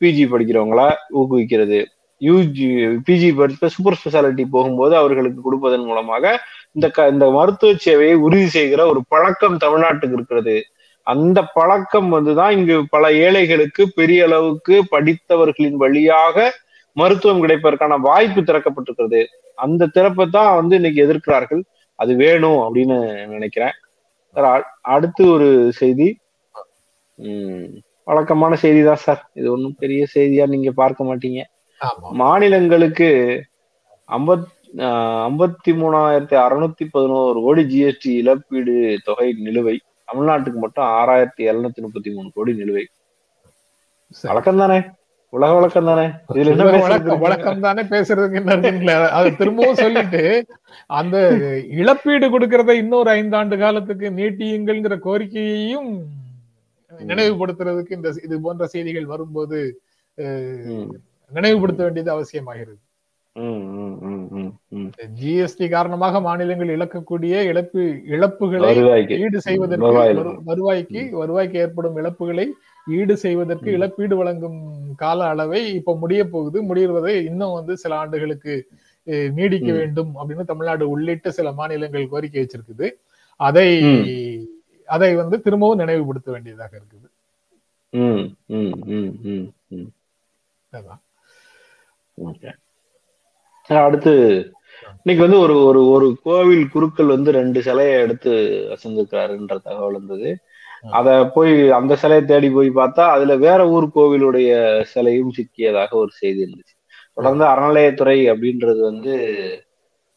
பிஜி 0.00 0.24
படிக்கிறவங்கள 0.30 0.82
ஊக்குவிக்கிறது. 1.18 1.78
யூஜி 2.20 2.98
பிஜி 3.08 3.36
படித்த 3.36 3.68
சூப்பர் 3.68 4.00
ஸ்பெஷாலிட்டி 4.04 4.44
போகும்போது 4.50 4.96
அவர்களுக்கு 4.96 5.42
கொடுப்பதன் 5.42 5.84
மூலமாக 5.84 6.40
இந்த 6.72 6.90
க 6.90 7.08
இந்த 7.08 7.30
மருத்துவ 7.30 7.72
சேவையை 7.86 8.14
உறுதி 8.14 8.46
செய்கிற 8.46 8.86
ஒரு 8.86 9.02
பழக்கம் 9.08 9.58
தமிழ்நாட்டுக்கு 9.58 10.12
இருக்கிறது. 10.12 10.64
அந்த 11.02 11.42
பழக்கம் 11.42 12.12
வந்துதான் 12.12 12.50
இங்கு 12.50 12.84
பல 12.88 13.12
ஏழைகளுக்கு 13.12 13.92
பெரிய 13.94 14.24
அளவுக்கு 14.24 14.84
படித்தவர்களின் 14.90 15.72
வழியாக 15.72 16.54
மருத்துவம் 16.92 17.46
கிடைப்பதற்கான 17.46 17.96
வாய்ப்பு 17.96 18.40
திறக்கப்பட்டிருக்கிறது. 18.40 19.24
அந்த 19.54 19.86
திறப்பை 19.86 20.28
தான் 20.30 20.54
வந்து 20.54 20.74
இன்னைக்கு 20.74 21.06
எதிர்க்கிறார்கள். 21.06 21.62
அது 21.94 22.14
வேணும் 22.14 22.74
அப்படின்னு 22.74 23.26
நினைக்கிறேன். 23.26 23.70
சார் 24.32 24.58
அ- 24.58 24.64
அடுத்து 24.80 25.26
ஒரு 25.26 25.72
செய்தி. 25.72 26.18
உம் 27.14 27.82
வழக்கமான 28.04 28.54
செய்தி 28.54 28.82
தான் 28.82 28.96
சார். 28.96 29.30
இது 29.34 29.52
ஒன்றும் 29.52 29.74
பெரிய 29.78 30.06
செய்தியா 30.14 30.46
நீங்க 30.46 30.70
பார்க்க 30.70 31.16
மாட்டீங்க. 31.16 31.42
மாநிலங்களுக்கு 32.20 33.08
ஐம்பத் 34.08 34.48
ஐம்பத்தி 35.26 35.72
மூணாயிரத்தி 35.80 36.36
அறுநூத்தி 36.44 36.84
பதினோரு 36.94 37.38
கோடி 37.46 37.62
ஜிஎஸ்டி 37.72 38.10
இழப்பீடு 38.22 38.74
தொகை 39.06 39.28
நிலுவை. 39.46 39.76
தமிழ்நாட்டுக்கு 40.08 40.58
மட்டும் 40.64 40.88
ஆறாயிரத்தி 40.98 41.42
எழுநூத்தி 41.50 41.80
முப்பத்தி 41.84 42.10
மூணு 42.14 42.28
கோடி 42.34 42.52
நிலுவை. 42.60 42.84
வழக்கம் 44.24 44.60
தானே 44.62 44.78
உலக 45.32 45.52
வழக்கம் 45.54 45.88
தானே 45.90 46.04
இதுல 46.32 46.50
என்ன 46.54 46.64
வழக்கம்? 46.84 47.22
வழக்கம் 47.22 47.64
தானே 47.66 47.82
பேசுறதுக்கு 47.92 48.38
என்ன 48.40 48.52
இருக்குங்களே 48.54 48.96
அதை 49.18 49.30
திரும்பவும் 49.40 49.80
சொல்லிட்டு 49.82 50.20
அந்த 50.98 51.16
இழப்பீடு 51.80 52.26
கொடுக்கறத 52.34 52.74
இன்னொரு 52.82 53.10
ஐந்தாண்டு 53.20 53.56
காலத்துக்கு 53.62 54.08
நீட்டியுங்கள்ங்கிற 54.20 54.98
கோரிக்கையையும் 55.06 55.90
நினைவுபடுத்துறதுக்கு 56.92 57.98
இந்த 57.98 58.10
இது 58.26 58.36
போன்ற 58.46 58.66
செய்திகள் 58.74 59.12
வரும்போது 59.14 59.58
நினைவுபடுத்த 61.32 61.82
வேண்டியது 61.84 62.10
அவசியமாகிறது. 62.16 62.80
ஜிஎஸ்டி 65.20 65.66
காரணமாக 65.70 66.20
மாநிலங்கள் 66.26 66.70
இழக்கக்கூடிய 66.76 67.34
இழப்பு 67.50 67.80
இழப்புகளை 68.14 68.68
ஈடு 69.24 69.38
செய்வதற்கு 69.46 69.86
வருவாய்க்கு 70.50 71.00
வருவாய்க்கு 71.22 71.60
ஏற்படும் 71.64 71.96
இழப்புகளை 72.02 72.46
ஈடு 72.86 73.14
செய்வதற்கு. 73.24 73.68
இழப்பீடு 73.76 74.14
வழங்கும் 74.16 74.58
கால 75.02 75.26
அளவை 75.32 75.60
இப்ப 75.78 75.96
முடிய 76.02 76.22
போகுது 76.34 76.58
முடிவதை 76.70 77.14
இன்னும் 77.30 77.56
வந்து 77.58 77.74
சில 77.84 77.92
ஆண்டுகளுக்கு 78.02 78.54
நீடிக்க. 79.38 79.70
வேண்டும் 79.80 80.12
அப்படின்னு 80.18 80.44
தமிழ்நாடு 80.52 80.84
உள்ளிட்ட 80.94 81.30
சில 81.38 81.52
மாநிலங்கள் 81.60 82.12
கோரிக்கை 82.12 82.42
வச்சிருக்குது 82.42 82.88
அதை. 83.40 83.68
அதை 84.88 85.10
வந்து 85.22 85.36
திரும்பவும் 85.44 85.80
நினைவுபடுத்த 85.82 86.28
வேண்டியதாக 86.32 86.72
இருக்குது. 86.80 87.08
அதான். 90.72 91.00
அடுத்து 93.70 94.12
இன்னைக்கு 94.96 95.22
வந்து 95.24 95.38
ஒரு 95.44 95.54
ஒரு 95.68 95.80
ஒரு 95.94 96.06
கோவில் 96.24 96.64
குருக்கள் 96.72 97.14
வந்து 97.14 97.30
ரெண்டு 97.36 97.58
சிலையை 97.66 97.94
எடுத்து 98.04 98.32
அசந்திருக்காருன்ற 98.74 99.56
தகவல் 99.66 99.96
இருந்தது 99.96 100.30
அத 100.98 101.06
போய் 101.34 101.50
அந்த 101.78 101.92
சிலையை 102.00 102.22
தேடி 102.24 102.48
போய் 102.52 102.70
பார்த்தா 102.78 103.04
அதுல 103.14 103.34
வேற 103.44 103.60
ஊர் 103.74 103.86
கோவிலுடைய 103.94 104.50
சிலையும் 104.92 105.32
சிக்கியதாக 105.36 105.90
ஒரு 106.02 106.12
செய்தி 106.18 106.40
இருந்துச்சு. 106.44 106.74
தொடர்ந்து 107.16 107.44
அறநிலையத்துறை 107.52 108.18
அப்படின்றது 108.32 108.80
வந்து 108.90 109.14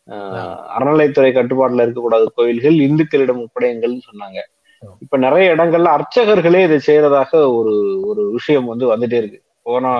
ஆஹ், 0.07 0.35
அறநிலையத்துறை 0.75 1.31
கட்டுப்பாட்டுல 1.33 1.85
இருக்கக்கூடாத 1.85 2.25
கோவில்கள் 2.35 2.77
இந்துக்களிடம் 2.85 3.41
ஒப்படையுங்கள்னு 3.43 4.01
சொன்னாங்க. 4.07 4.39
இப்ப 5.03 5.17
நிறைய 5.23 5.55
இடங்கள்ல 5.55 5.89
அர்ச்சகர்களே 5.97 6.61
இதை 6.67 6.77
செய்யறதாக 6.87 7.31
ஒரு 7.57 7.73
ஒரு 8.09 8.23
விஷயம் 8.35 8.69
வந்து 8.71 8.85
வந்துட்டே 8.93 9.19
இருக்கு. 9.21 9.39
போனா 9.65 9.91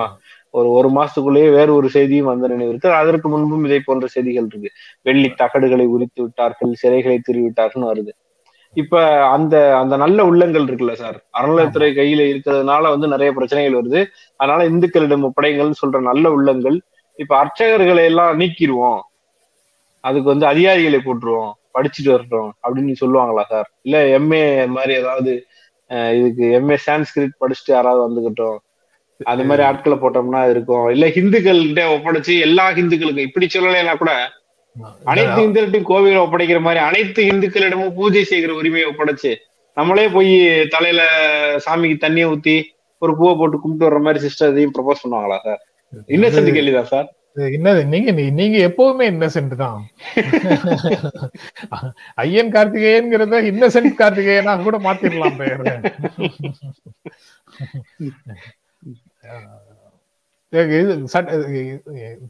ஒரு 0.54 0.68
ஒரு 0.70 0.88
மாசத்துக்குள்ளேயே 0.90 1.48
வேற 1.50 1.68
ஒரு 1.72 1.88
செய்தியும் 1.88 2.30
வந்து 2.30 2.48
நினைவிருக்கு 2.48 2.88
அதற்கு 3.00 3.28
முன்பும் 3.28 3.64
இதை 3.64 3.80
போன்ற 3.80 4.06
செய்திகள் 4.06 4.46
இருக்கு. 4.46 4.70
வெள்ளி 5.06 5.30
தகடுகளை 5.38 5.86
உரித்து 5.86 6.20
விட்டார்கள் 6.22 6.72
சிறைகளை 6.82 7.18
திருவிட்டார்கள்னு 7.22 7.90
வருது. 7.90 8.12
இப்ப 8.76 8.94
அந்த 9.28 9.54
அந்த 9.76 9.94
நல்ல 9.96 10.18
உள்ளங்கள் 10.24 10.66
இருக்குல்ல 10.66 10.92
சார்? 10.94 11.18
அறநிலையத்துறை 11.38 11.90
கையில 11.92 12.22
இருக்கிறதுனால 12.28 12.82
வந்து 12.88 13.08
நிறைய 13.08 13.30
பிரச்சனைகள் 13.32 13.78
வருது. 13.80 14.00
அதனால 14.40 14.60
இந்துக்களிடம் 14.70 15.26
ஒப்படைங்கள்னு 15.28 15.80
சொல்ற 15.82 16.00
நல்ல 16.02 16.30
உள்ளங்கள். 16.30 16.76
இப்ப 17.18 17.32
அர்ச்சகர்களை 17.42 18.04
எல்லாம் 18.04 18.40
நீக்கிடுவோம். 18.40 19.00
அதுக்கு 20.04 20.28
வந்து 20.28 20.46
அதிகாரிகளை 20.46 21.00
போட்டுருவோம். 21.00 21.52
படிச்சுட்டு 21.74 22.10
வரட்டும் 22.10 22.50
அப்படின்னு 22.62 22.94
சொல்லுவாங்களா 23.00 23.44
சார்? 23.48 23.68
இல்ல 23.82 23.96
எம்ஏ 24.18 24.42
மாதிரி 24.68 24.92
ஏதாவது 24.94 25.32
இதுக்கு 26.16 26.44
எம்ஏ 26.58 26.76
சான்ஸ்கிரிட் 26.86 27.38
படிச்சுட்டு 27.40 27.72
யாராவது 27.72 28.00
வந்துகிட்டோம் 28.06 28.58
அது 29.20 29.42
மாதிரி 29.44 29.62
ஆட்களை 29.64 29.96
போட்டோம்னா 29.96 30.50
இருக்கும். 30.50 30.88
இல்ல 30.88 31.06
ஹிந்துக்கள் 31.08 31.60
கிட்ட 31.62 31.84
ஒப்படைச்சு 31.94 32.34
எல்லா 32.40 32.72
ஹிந்துக்களுக்கும் 32.72 33.26
இப்படி 33.26 33.46
சொல்லலைன்னா 33.48 33.94
கூட 33.96 34.12
அனைத்து 35.04 35.40
இந்துக்கள்ட்டையும் 35.42 35.88
கோவில 35.88 36.22
ஒப்படைக்கிற 36.24 36.60
மாதிரி 36.60 36.80
அனைத்து 36.84 37.22
இந்துக்களிடமும் 37.24 37.94
பூஜை 37.94 38.24
செய்கிற 38.24 38.52
உரிமையை 38.54 38.88
ஒப்படைச்சு 38.90 39.32
நம்மளே 39.76 40.08
போய் 40.08 40.32
தலையில 40.68 41.02
சாமிக்கு 41.64 41.96
தண்ணியை 42.00 42.28
ஊத்தி 42.28 42.56
ஒரு 43.02 43.16
பூவை 43.16 43.34
போட்டு 43.36 43.56
கும்பிட்டு 43.58 43.88
வர்ற 43.88 44.00
மாதிரி 44.00 44.22
சிஸ்டர் 44.24 44.50
இதையும் 44.50 44.74
ப்ரப்போஸ் 44.74 45.02
பண்ணுவாங்களா 45.02 45.38
சார் 45.42 45.62
இன்னசென்ட் 46.10 46.52
கேள்விதான் 46.52 46.90
சார் 46.90 47.08
என்னது? 47.50 47.80
நீங்க 47.86 48.10
நீங்க 48.36 48.56
எப்பவுமே 48.68 49.04
இன்னசென்ட் 49.10 49.52
தான். 49.56 49.76
ஐயன் 52.18 52.52
கார்த்திகேயன்ங்கிறத 52.52 53.40
இன்னசென்ட் 53.50 53.92
கார்த்திகேயனா 53.98 54.54
கூட 54.62 54.78
மாத்திரலாம் 54.78 55.36
சட்ட- 55.38 55.92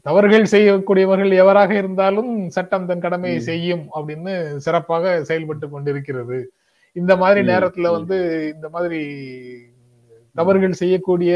தவறுகள் 0.03 0.45
செய்யக்கூடியவர்கள் 0.53 1.33
எவராக 1.33 1.71
இருந்தாலும் 1.73 2.31
சட்டம் 2.49 2.87
தன் 2.87 3.03
கடமையை. 3.05 3.39
செய்யும் 3.49 3.85
அப்படின்னு 3.95 4.33
சிறப்பாக 4.65 5.13
செயல்பட்டு 5.23 5.67
கொண்டிருக்கிறது 5.69 6.39
இந்த 6.95 7.13
மாதிரி 7.17 7.41
நேரத்துல. 7.51 7.91
வந்து 7.97 8.17
இந்த 8.55 8.67
மாதிரி 8.69 9.01
தவறுகள் 10.35 10.79
செய்யக்கூடிய 10.81 11.33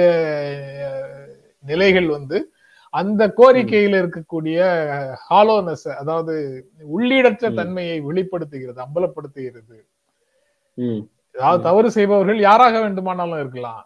நிலைகள் 1.64 2.08
வந்து 2.08 2.38
அந்த 2.94 3.24
கோரிக்கையில 3.38 4.00
இருக்கக்கூடிய 4.02 4.58
ஹாலோனஸ் 5.28 5.88
அதாவது 6.02 6.34
உள்ளீடற்ற. 6.96 7.54
தன்மையை 7.60 7.98
வெளிப்படுத்துகிறது 8.10 8.80
அம்பலப்படுத்துகிறது 8.86 9.78
அதாவது. 11.36 11.64
தவறு 11.68 11.90
செய்பவர்கள் 11.98 12.40
யாராக 12.48 12.76
வேண்டுமானாலும் 12.80 13.42
இருக்கலாம் 13.44 13.84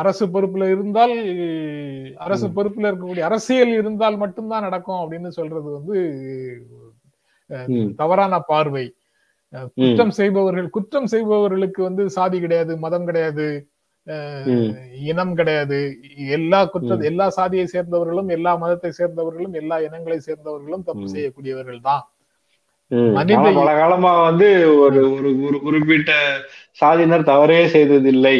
அரசு 0.00 0.24
பொறுப்புல 0.26 0.64
இருந்தால் 0.74 1.14
அரசு. 2.26 2.46
பொறுப்புல 2.56 2.90
இருக்கக்கூடிய 2.90 3.24
அரசியல் 3.30 3.72
இருந்தால் 3.80 4.16
மட்டும்தான் 4.16 4.66
நடக்கும் 4.66 5.00
அப்படின்னு 5.02 5.30
சொல்றது 5.38 5.68
வந்து. 5.78 5.98
தவறான 8.00 8.34
பார்வை. 8.50 8.86
குற்றம் 9.78 10.14
செய்பவர்கள் 10.18 10.68
குற்றம் 10.76 11.10
செய்பவர்களுக்கு 11.12 11.80
வந்து 11.82 12.02
சாதி 12.16 12.38
கிடையாது 12.40 12.72
மதம் 12.76 13.06
கிடையாது. 13.06 13.46
இனம் 15.10 15.32
கிடையாது 15.34 15.78
எல்லா 16.36 16.60
குற்ற. 16.64 16.96
எல்லா 17.10 17.26
சாதியை 17.38 17.66
சேர்ந்தவர்களும் 17.74 18.30
எல்லா 18.36 18.52
மதத்தை 18.62 18.90
சேர்ந்தவர்களும் 19.00 19.56
எல்லா 19.62 19.76
இனங்களை 19.86 20.18
சேர்ந்தவர்களும் 20.28 20.86
தப்பு. 20.88 21.06
செய்யக்கூடியவர்கள் 21.14 21.80
தான். 21.88 22.04
மனித 23.16 23.48
பல 23.56 23.70
காலமா 23.78 24.12
வந்து 24.28 24.46
ஒரு 24.84 25.00
ஒரு 25.46 25.58
குறிப்பிட்ட 25.64 26.12
சாதியினர் 26.80 27.28
தவறே 27.32 27.60
செய்ததில்லை 27.74 28.36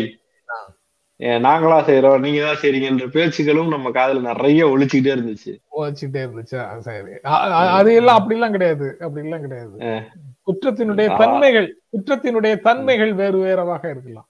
நாங்களா 1.21 1.77
செய்யறோம் 1.87 2.21
நீங்க 2.21 2.41
தான் 2.43 2.61
செய்றீங்கன்ற 2.63 3.07
பேச்சுக்களும் 3.15 3.69
நம்ம 3.69 3.91
காதுல 3.91 4.21
நிறைய 4.21 4.67
ஒழிச்சுக்கிட்டே 4.67 5.13
இருந்துச்சு. 5.17 5.53
வச்சுட்டே 5.77 6.21
இருந்துச்சா. 6.27 6.61
சரி. 6.79 7.13
அது 7.79 7.95
எல்லாம் 7.95 8.17
அப்படி 8.17 8.35
எல்லாம் 8.35 8.55
கிடையாது. 8.57 8.89
அப்படி 9.01 9.25
எல்லாம் 9.27 9.45
கிடையாது 9.47 9.77
குற்றத்தினுடைய. 10.47 11.09
தன்மைகள் 11.23 11.69
குற்றத்தினுடைய 11.93 12.55
தன்மைகள் 12.61 13.13
வேறு 13.15 13.39
வேறவாக 13.47 13.83
இருக்கலாம். 13.91 14.29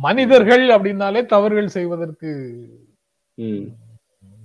மனிதர்கள் 0.00 0.64
அப்படின்னாலே 0.68 1.22
தவறுகள் 1.26 1.74
செய்வதற்கு. 1.76 2.30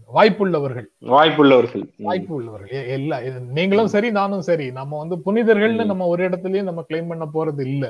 வாய்ப்புள்ளவர்கள். 0.10 0.88
வாய்ப்புள்ளவர்கள். 1.12 1.84
வாய்ப்பு 2.08 2.34
உள்ளவர்கள் 2.36 2.88
எல்லா 2.95 3.17
நீங்களும் 3.60 3.91
சரி 3.95 4.12
நானும் 4.12 4.47
சரி. 4.50 4.71
நம்ம 4.80 4.97
வந்து 5.04 5.17
புனிதர்கள்னு. 5.26 5.86
நம்ம 5.91 6.08
ஒரு 6.13 6.30
இடத்துலயும் 6.30 6.69
நம்ம 6.69 6.86
கிளைம் 6.89 7.12
பண்ண 7.12 7.28
போறது 7.36 7.63
இல்ல. 7.67 7.86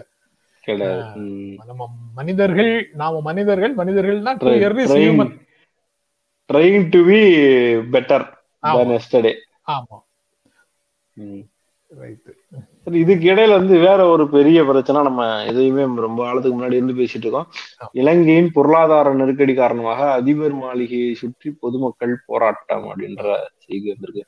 கிடையாது. 0.61 1.19
நம்ம 1.65 1.89
மனிதர்கள் 2.15 2.89
நாம 2.93 3.21
மனிதர்கள் 3.21 3.75
மனிதர்கள்னா 3.75 4.35
Try- 4.35 4.59
trying- 4.87 4.87
human 4.97 5.39
trying 6.53 6.89
to 6.89 6.99
be 6.99 7.21
better 7.91 8.39
ஆமா. 9.67 9.99
இதுக்கு 12.91 13.31
இடையில 13.31 13.49
வந்து 13.49 13.79
வேற 13.79 14.07
ஒரு 14.07 14.29
பெரிய 14.29 14.63
பிரச்சனை 14.63 15.01
நம்ம 15.01 15.45
எதையுமே 15.45 15.95
ரொம்ப 15.95 16.23
காலத்துக்கு 16.23 16.61
முன்னாடி 16.61 16.73
இருந்து 16.73 16.93
பேசிட்டு 16.93 17.15
இருக்கோம். 17.15 17.47
இலங்கையின் 17.91 18.51
பொருளாதார 18.51 19.13
நெருக்கடி 19.13 19.53
காரணமாக 19.53 20.11
அதிபர் 20.11 20.53
மாளிகையை 20.53 21.13
சுற்றி 21.13 21.57
பொதுமக்கள் 21.59 22.19
போராட்டம் 22.25 22.83
அப்படின்ற 22.83 23.35
செய்தி 23.57 23.87
வந்திருக்கு. 23.87 24.25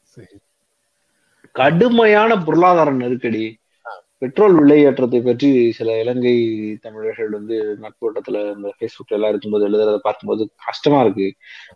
கடுமையான 1.52 2.38
பொருளாதார 2.38 2.92
நெருக்கடி 2.92 3.58
பெட்ரோல் 4.24 4.54
விலையேற்றத்தை 4.60 5.20
பற்றி 5.24 5.50
சில 5.78 5.96
இலங்கை 6.02 6.36
தமிழர்கள் 6.82 7.30
வந்து 7.30 7.56
நட்போட்டத்துல 7.82 8.38
இந்த 8.56 8.70
ஃபேஸ்புக்ல 8.76 9.18
எல்லாம் 9.18 9.30
இருக்கும்போது 9.30 9.68
எழுதுறத 9.70 9.98
பார்க்கும்போது 9.98 10.44
கஷ்டமா 10.66 11.00
இருக்கு. 11.02 11.28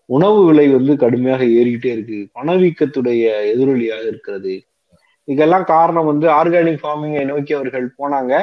உணவு 0.06 0.40
விலை 0.46 0.66
வந்து 0.68 0.96
கடுமையாக 0.98 1.44
ஏறிக்கிட்டே 1.60 1.92
இருக்கு. 1.96 2.20
பணவீக்கத்துடைய 2.40 3.24
எதிரொலியாக 3.54 4.06
இருக்கிறது. 4.12 4.56
இதெல்லாம் 5.28 5.64
காரணம் 5.74 6.10
வந்து 6.12 6.28
ஆர்கானிக் 6.40 6.84
ஃபார்மிங்கை 6.84 7.26
நோக்கி 7.26 7.54
அவர்கள் 7.54 7.88
போனாங்க. 8.00 8.34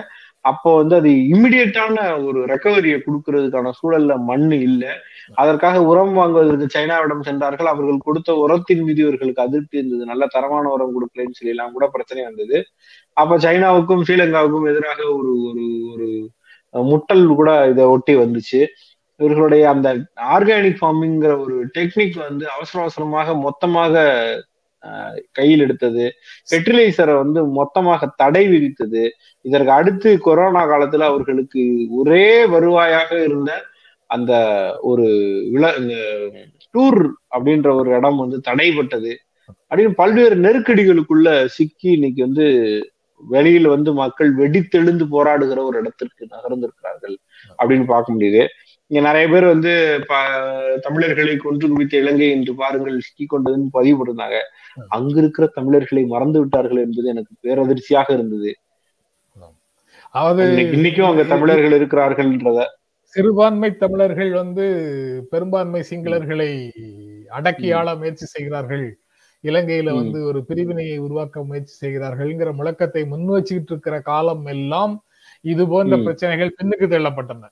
அப்போ 0.45 0.71
வந்து 0.77 0.95
அது 0.97 1.11
இம்மிடியட்டான 1.33 2.25
ஒரு 2.27 2.40
ரெக்கவரியை 2.45 2.97
கொடுக்கறதுக்கான 3.05 3.71
சூழல்ல 3.79 4.14
மண் 4.31 4.51
இல்லை. 4.67 4.90
அதற்காக 5.35 5.83
உரம் 5.83 6.12
வாங்குவதற்கு 6.12 6.67
சைனாவிடம் 6.75 7.23
சென்றார்கள். 7.23 7.67
அவர்கள் 7.67 8.05
கொடுத்த 8.09 8.35
உரத்தின் 8.35 8.83
மீது 8.83 9.01
இவர்களுக்கு 9.03 9.43
அதிருப்தி 9.43 9.79
இருந்தது. 9.79 10.05
நல்ல 10.05 10.27
தரமான 10.27 10.69
உரம் 10.69 10.95
கொடுக்கலன்னு 10.97 11.38
சொல்லி 11.38 11.55
எல்லாம் 11.55 11.73
கூட 11.73 11.87
பிரச்சனை 11.87 12.25
வந்தது. 12.25 12.59
அப்ப 13.16 13.37
சைனாவுக்கும் 13.38 14.03
ஸ்ரீலங்காவுக்கும் 14.07 14.68
எதிராக 14.70 15.00
ஒரு 15.16 15.33
ஒரு 15.50 15.64
ஒரு 15.92 16.09
முட்டல் 16.74 17.24
கூட 17.35 17.50
இதை 17.68 17.85
ஒட்டி 17.85 18.14
வந்துச்சு. 18.14 18.61
இவர்களுடைய 19.20 19.64
அந்த 19.70 19.88
ஆர்கானிக் 20.35 20.81
ஃபார்மிங்கிற 20.81 21.33
ஒரு 21.44 21.57
டெக்னிக் 21.74 22.16
வந்து 22.29 22.44
அவசர 22.50 22.79
அவசரமாக 22.81 23.35
மொத்தமாக 23.37 24.03
கையில் 25.33 25.61
எடுத்தது. 25.61 26.05
ஃபெர்டிலைசரை 26.48 27.14
வந்து 27.14 27.40
மொத்தமாக 27.59 28.09
தடை 28.16 28.42
விதித்தது. 28.48 29.05
இதற்கு 29.44 29.72
அடுத்து 29.72 30.11
கொரோனா 30.20 30.62
காலத்துல 30.68 31.07
அவர்களுக்கு 31.12 31.62
ஒரே 31.90 32.27
வருவாயாக 32.46 33.11
இருந்த 33.24 33.53
அந்த 34.11 34.33
ஒரு 34.83 35.07
விழா 35.53 35.70
இந்த 35.81 35.94
டூர் 36.74 37.00
அப்படின்ற 37.37 37.68
ஒரு 37.74 37.90
இடம் 37.90 38.16
வந்து 38.16 38.38
தடைப்பட்டது 38.48 39.12
அப்படின்னு 39.70 39.92
பல்வேறு 40.00 40.37
நெருக்கடிகளுக்குள்ள 40.37 41.29
சிக்கி 41.57 41.88
இன்னைக்கு 41.90 42.20
வந்து 42.22 42.46
வெளியில 43.33 43.68
வந்து 43.74 43.90
மக்கள் 44.03 44.31
வெடித்தெழுந்து 44.40 45.05
போராடுகிற 45.14 45.59
ஒரு 45.68 45.77
இடத்திற்கு 45.83 46.24
நகர்ந்திருக்கிறார்கள் 46.35 47.16
அப்படின்னு 47.59 47.87
பார்க்க 47.92 48.16
முடியுது. 48.16 48.42
இங்க 48.90 49.00
நிறைய 49.07 49.27
பேர் 49.29 49.44
வந்து 49.53 49.72
தமிழர்களை 50.87 51.37
கொன்று 51.37 51.66
குவித்த 51.68 51.94
இலங்கை 52.03 52.29
என்று 52.31 52.53
பாருங்கள் 52.55 52.98
சிக்கி 53.07 53.27
கொண்டதுன்னு 53.27 53.74
பதிவு 53.77 53.96
போட்டிருந்தாங்க 53.98 54.38
அங்க 54.96 55.16
இருக்கிற 55.20 55.46
தமிழர்களை 55.59 56.03
மறந்து 56.05 56.38
விட்டார்கள் 56.38 56.83
என்பது 56.85 57.09
எனக்கு 57.14 57.35
பேரதிர்ச்சியாக 57.44 58.09
இருந்தது. 58.12 58.53
இன்னைக்கும் 60.77 61.09
அங்க 61.11 61.22
தமிழர்கள் 61.31 61.77
இருக்கிறார்கள்ன்றத. 61.79 62.61
சிறுபான்மை 63.14 63.70
தமிழர்கள் 63.77 64.31
வந்து 64.33 64.64
பெரும்பான்மை 65.31 65.81
சிங்களர்களை 65.90 66.50
அடக்கி 67.38 67.68
ஆள 67.79 67.94
முயற்சி 67.94 68.27
செய்கிறார்கள். 68.27 68.87
இலங்கையில 69.50 69.92
வந்து 70.00 70.18
ஒரு 70.30 70.40
பிரிவினையை 70.50 70.96
உருவாக்க 71.07 71.44
முயற்சி 71.48 71.74
செய்கிறார்கள்ங்கிற 71.83 72.52
முழக்கத்தை 72.61 73.02
முன் 73.12 73.26
வச்சுக்கிட்டு 73.35 73.72
இருக்கிற 73.74 73.96
காலம் 74.12 74.46
எல்லாம் 74.54 74.94
இது 75.52 75.62
போன்ற 75.72 75.94
பிரச்சனைகள் 76.07 76.57
பின்னுக்கு 76.59 76.87
தள்ளப்பட்டன. 76.94 77.50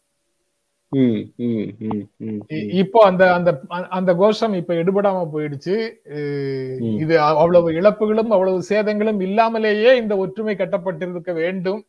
இப்போ 2.83 2.98
அந்த 3.11 3.22
அந்த 3.37 3.50
அந்த 3.98 4.11
கோஷம் 4.20 4.55
இப்ப 4.59 4.72
எடுபடாம 4.83 5.18
போயிடுச்சு. 5.35 5.76
இது 7.02 7.14
அவ்வளவு 7.42 7.68
இழப்புகளும் 7.81 8.33
அவ்வளவு 8.37 8.59
சேதங்களும் 8.70 9.20
இல்லாமலேயே 9.26 9.92
இந்த 10.02 10.16
ஒற்றுமை 10.24 10.55
கட்டப்பட்டிருக்க 10.57 11.33
வேண்டும். 11.42 11.81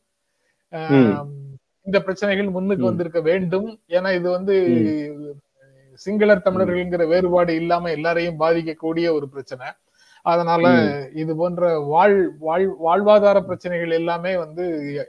இந்த 1.87 1.97
பிரச்சனைகள் 2.05 2.55
முன்னுக்கு 2.57 2.89
வந்திருக்க 2.89 3.21
வேண்டும். 3.29 3.69
ஏன்னா 3.97 4.11
இது 4.19 4.27
வந்து 4.37 4.55
சிங்களர் 6.05 6.45
தமிழர்கள்ங்கிற 6.45 7.03
வேறுபாடு 7.13 7.53
இல்லாம 7.61 7.89
எல்லாரையும் 7.97 8.39
பாதிக்கக்கூடிய 8.43 9.07
ஒரு 9.17 9.27
பிரச்சனை. 9.33 9.67
அதனால 10.25 10.65
இது 11.21 11.31
போன்ற 11.41 11.69
வாழ் 11.93 12.17
வாழ் 12.47 12.65
வாழ்வாதார 12.85 13.37
பிரச்சனைகள் 13.47 13.97
எல்லாமே 13.99 14.33
வந்து 14.43 14.65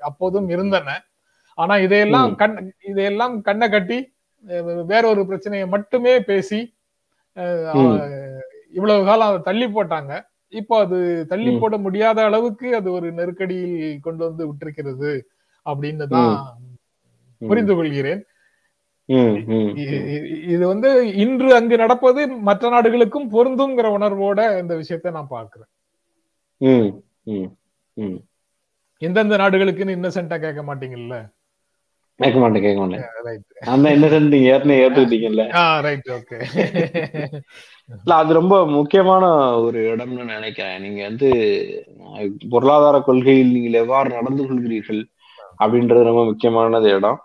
அப்போதும் 0.08 0.48
இருந்தன. 0.54 0.96
ஆனா 1.58 1.74
இதையெல்லாம் 1.86 2.30
கண் 2.40 2.56
இதையெல்லாம் 2.90 3.34
கண்ணை 3.48 3.66
கட்டி 3.74 3.98
வேற 4.92 5.02
ஒரு 5.12 5.22
பிரச்சனையை 5.30 5.66
மட்டுமே 5.74 6.14
பேசி 6.30 6.60
இவ்வளவு 8.76 9.06
காலம் 9.08 9.30
அதை 9.30 9.40
தள்ளி 9.48 9.66
போட்டாங்க. 9.76 10.12
இப்போ 10.52 10.74
அது 10.84 10.98
தள்ளி 11.30 11.52
போட 11.62 11.74
முடியாத 11.84 12.18
அளவுக்கு 12.28 12.68
அது 12.78 12.88
ஒரு 12.96 13.08
நெருக்கடியில் 13.18 14.02
கொண்டு 14.06 14.22
வந்து 14.28 14.42
விட்டிருக்கிறது 14.48 15.12
அப்படின்னு 15.66 16.06
தான் 16.14 16.34
புரிந்து 17.42 17.74
கொள்கிறேன். 17.78 18.22
இது 20.52 20.64
வந்து 20.66 20.90
இன்று 21.14 21.48
அங்கு 21.54 21.76
நடப்பது 21.76 22.20
மற்ற 22.48 22.70
நாடுகளுக்கும் 22.70 23.30
பொருந்துங்கிற 23.32 23.88
உணர்வோட 23.96 24.40
இந்த 24.60 24.74
விஷயத்த 24.74 25.12
நான் 25.12 25.34
பாக்குறேன் 25.34 25.70
எந்தெந்த 29.02 29.36
நாடுகளுக்குன்னு 29.36 29.96
இன்னசென்டா 29.96 30.36
கேட்க 30.38 30.62
மாட்டீங்கல்ல? 30.62 31.16
கேட்க 32.20 32.38
மாட்டேன் 32.38 32.64
கேட்க 32.64 32.80
மாட்டேன். 32.80 33.04
அந்த 33.66 33.86
இன்னசென்ட் 33.94 34.34
நீங்க 34.34 34.48
ஏற்கனவே 34.52 34.82
ஏத்துக்கிட்டீங்கல்ல? 34.82 35.44
ரைட் 35.86 36.10
ஓகே 36.16 36.36
இல்ல 37.96 38.12
அது 38.14 38.30
ரொம்ப 38.32 38.54
முக்கியமான 38.74 39.24
ஒரு 39.64 39.78
இடம்னு 39.92 40.24
நினைக்கிறேன். 40.34 40.78
நீங்க 40.82 41.00
வந்து 41.02 41.28
பொருளாதார 42.52 42.96
கொள்கையில் 43.00 43.52
நீங்கள் 43.52 43.80
எவ்வாறு 43.82 44.08
நடந்து 44.10 44.42
கொள்கிறீர்கள் 44.44 45.02
அப்படின்றது 45.58 46.02
ரொம்ப 46.02 46.22
முக்கியமானது 46.24 46.88
இடம். 46.90 47.18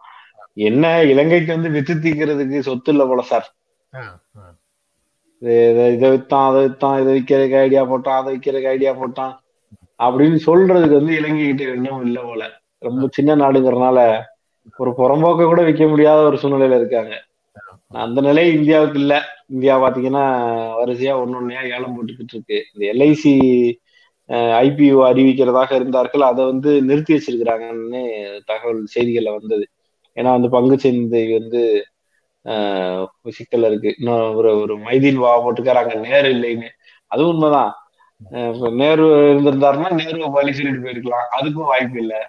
என்ன 0.60 0.86
இலங்கைக்கு 1.12 1.52
வந்து 1.56 1.70
வித்து 1.76 1.94
தீக்கிறதுக்கு 2.04 2.60
சொத்து 2.68 2.92
இல்ல 2.94 3.04
போல 3.06 3.22
சார். 3.32 3.48
இதை 5.42 6.10
வித்தான் 6.14 6.48
அதை 6.50 6.62
வித்தான் 6.66 6.98
இதை 7.02 7.12
விற்கிறதுக்கு 7.18 7.62
ஐடியா 7.66 7.84
போட்டான் 7.92 8.20
அதை 8.22 8.30
விற்கிறதுக்கு 8.36 8.74
ஐடியா 8.76 8.92
போட்டான் 9.02 9.34
அப்படின்னு 10.00 10.40
சொல்றதுக்கு 10.48 11.00
வந்து 11.00 11.16
இலங்கை 11.20 11.46
கிட்ட 11.46 11.64
இன்னும் 11.78 12.04
இல்லை 12.08 12.22
போல. 12.24 12.44
ரொம்ப 12.88 13.08
சின்ன 13.18 13.36
நாடுங்கிறதுனால 13.36 14.00
ஒரு 14.82 14.92
புறம்போக்க 14.98 15.48
கூட 15.52 15.62
விற்க 15.68 15.86
முடியாத 15.88 16.20
ஒரு 16.30 16.38
சூழ்நிலையில 16.42 16.80
இருக்காங்க. 16.82 17.14
அந்த 18.04 18.20
நிலை 18.22 18.44
இந்தியாவுக்கு 18.58 19.00
இல்ல. 19.00 19.14
இந்தியா 19.54 19.76
பாத்தீங்கன்னா 19.84 20.26
வரிசையா 20.80 21.14
ஒன்னொன்னையா 21.22 21.62
ஏலம் 21.76 21.96
போட்டுக்கிட்டு 21.96 22.36
இருக்கு. 22.36 22.58
இந்த 22.74 22.84
எல்ஐசி 22.94 23.34
ஐபிஓ 24.64 25.00
அறிவிக்கிறதாக 25.12 25.72
இருந்தார்கள். 25.80 26.24
அதை 26.32 26.42
வந்து 26.52 26.72
நிறுத்தி 26.90 27.12
வச்சிருக்கிறாங்கன்னு 27.16 28.02
தகவல் 28.50 28.82
செய்திகள்ல 28.96 29.32
வந்தது. 29.38 29.66
ஏன்னா 30.20 30.32
வந்து 30.36 30.50
பங்கு 30.56 30.80
சந்தை 30.80 31.24
வந்து 31.38 31.64
சிக்கல் 33.38 33.66
இருக்கு. 33.70 33.96
இன்னும் 34.00 34.36
ஒரு 34.40 34.52
ஒரு 34.62 34.76
மைதீன் 34.80 35.22
வா 35.24 35.34
போட்டுக்கிறாங்க 35.44 36.00
நேரு 36.08 36.30
இல்லைன்னு. 36.34 36.70
அதுவும் 37.08 37.34
உண்மைதான். 37.34 37.74
நேரு 38.82 39.06
இருந்திருந்தாருன்னா 39.32 39.90
நேருவை 40.00 40.30
பலி 40.34 40.52
சொல்லிட்டு 40.54 40.86
போயிருக்கலாம். 40.86 41.30
அதுக்கும் 41.40 41.70
வாய்ப்பு 41.72 42.00
இல்லை. 42.00 42.22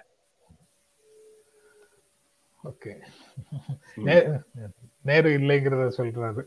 ஓகே. 2.63 2.91
நேரு 5.09 5.29
இல்லைங்கிறத 5.37 5.85
சொல்றாரு. 5.97 6.41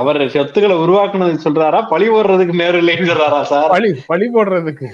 அவர் 0.00 0.18
சொத்துக்களை 0.34 0.76
உருவாக்குனது 0.76 1.38
சொல்றாரா 1.44 1.80
பழி 1.88 2.06
போடுறதுக்கு 2.08 2.54
நேரு 2.60 2.78
இல்லைன்னு 2.82 3.08
சொல்றாரா 3.10 3.42
சார்? 3.52 3.70
பழி 3.70 3.90
பழி 4.06 4.26
போடுறதுக்கு 4.34 4.86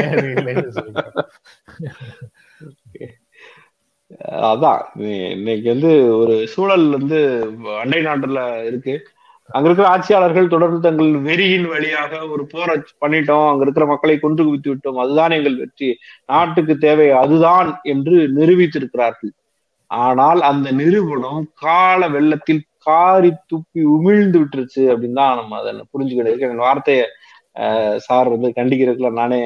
நேரு 0.00 0.26
இல்லைன்னு 0.34 0.70
சொல்றாரு. 0.78 1.24
அதான். 4.32 4.82
இன்னைக்கு 5.34 5.68
வந்து 5.68 6.16
ஒரு 6.16 6.34
சூழல் 6.46 6.86
வந்து 6.90 7.18
அண்டை 7.80 8.00
நாட்டுல 8.02 8.40
இருக்கு. 8.66 8.94
அங்க 9.50 9.66
இருக்கிற 9.68 9.88
ஆட்சியாளர்கள் 9.88 10.48
தொடர்ந்து 10.48 10.78
தங்கள் 10.80 11.10
வெறியின் 11.20 11.66
வழியாக 11.68 12.20
ஒரு 12.26 12.46
போரை 12.46 12.74
பண்ணிட்டோம். 13.04 13.48
அங்க 13.50 13.62
இருக்கிற 13.64 13.86
மக்களை 13.86 14.18
கொன்று 14.18 14.44
குவித்து 14.44 14.70
விட்டோம். 14.72 15.00
அதுதான் 15.04 15.30
எங்கள் 15.30 15.56
வெற்றி. 15.56 15.88
நாட்டுக்கு 16.26 16.78
தேவை 16.78 17.10
அதுதான் 17.22 17.80
என்று 17.82 18.16
நிரூபித்திருக்கிறார்கள். 18.38 19.32
ஆனால் 19.90 20.40
அந்த 20.40 20.70
நிறுவனம் 20.72 21.42
கால 21.54 22.08
வெள்ளத்தில் 22.08 22.62
காரி 22.78 23.30
துப்பி 23.52 23.80
உமிழ்ந்து 23.96 24.38
விட்டுருச்சு 24.42 24.82
அப்படின்னு 24.92 25.12
தான் 25.12 25.36
நம்ம 25.36 25.58
அதை 25.58 25.72
புரிஞ்சுக்கிட்டு 25.92 26.48
என் 26.48 26.64
வார்த்தையை 26.68 27.04
சார் 27.96 28.28
வந்து 28.28 28.48
கண்டிக்கிறதுக்குள்ள 28.56 29.12
நானே 29.12 29.40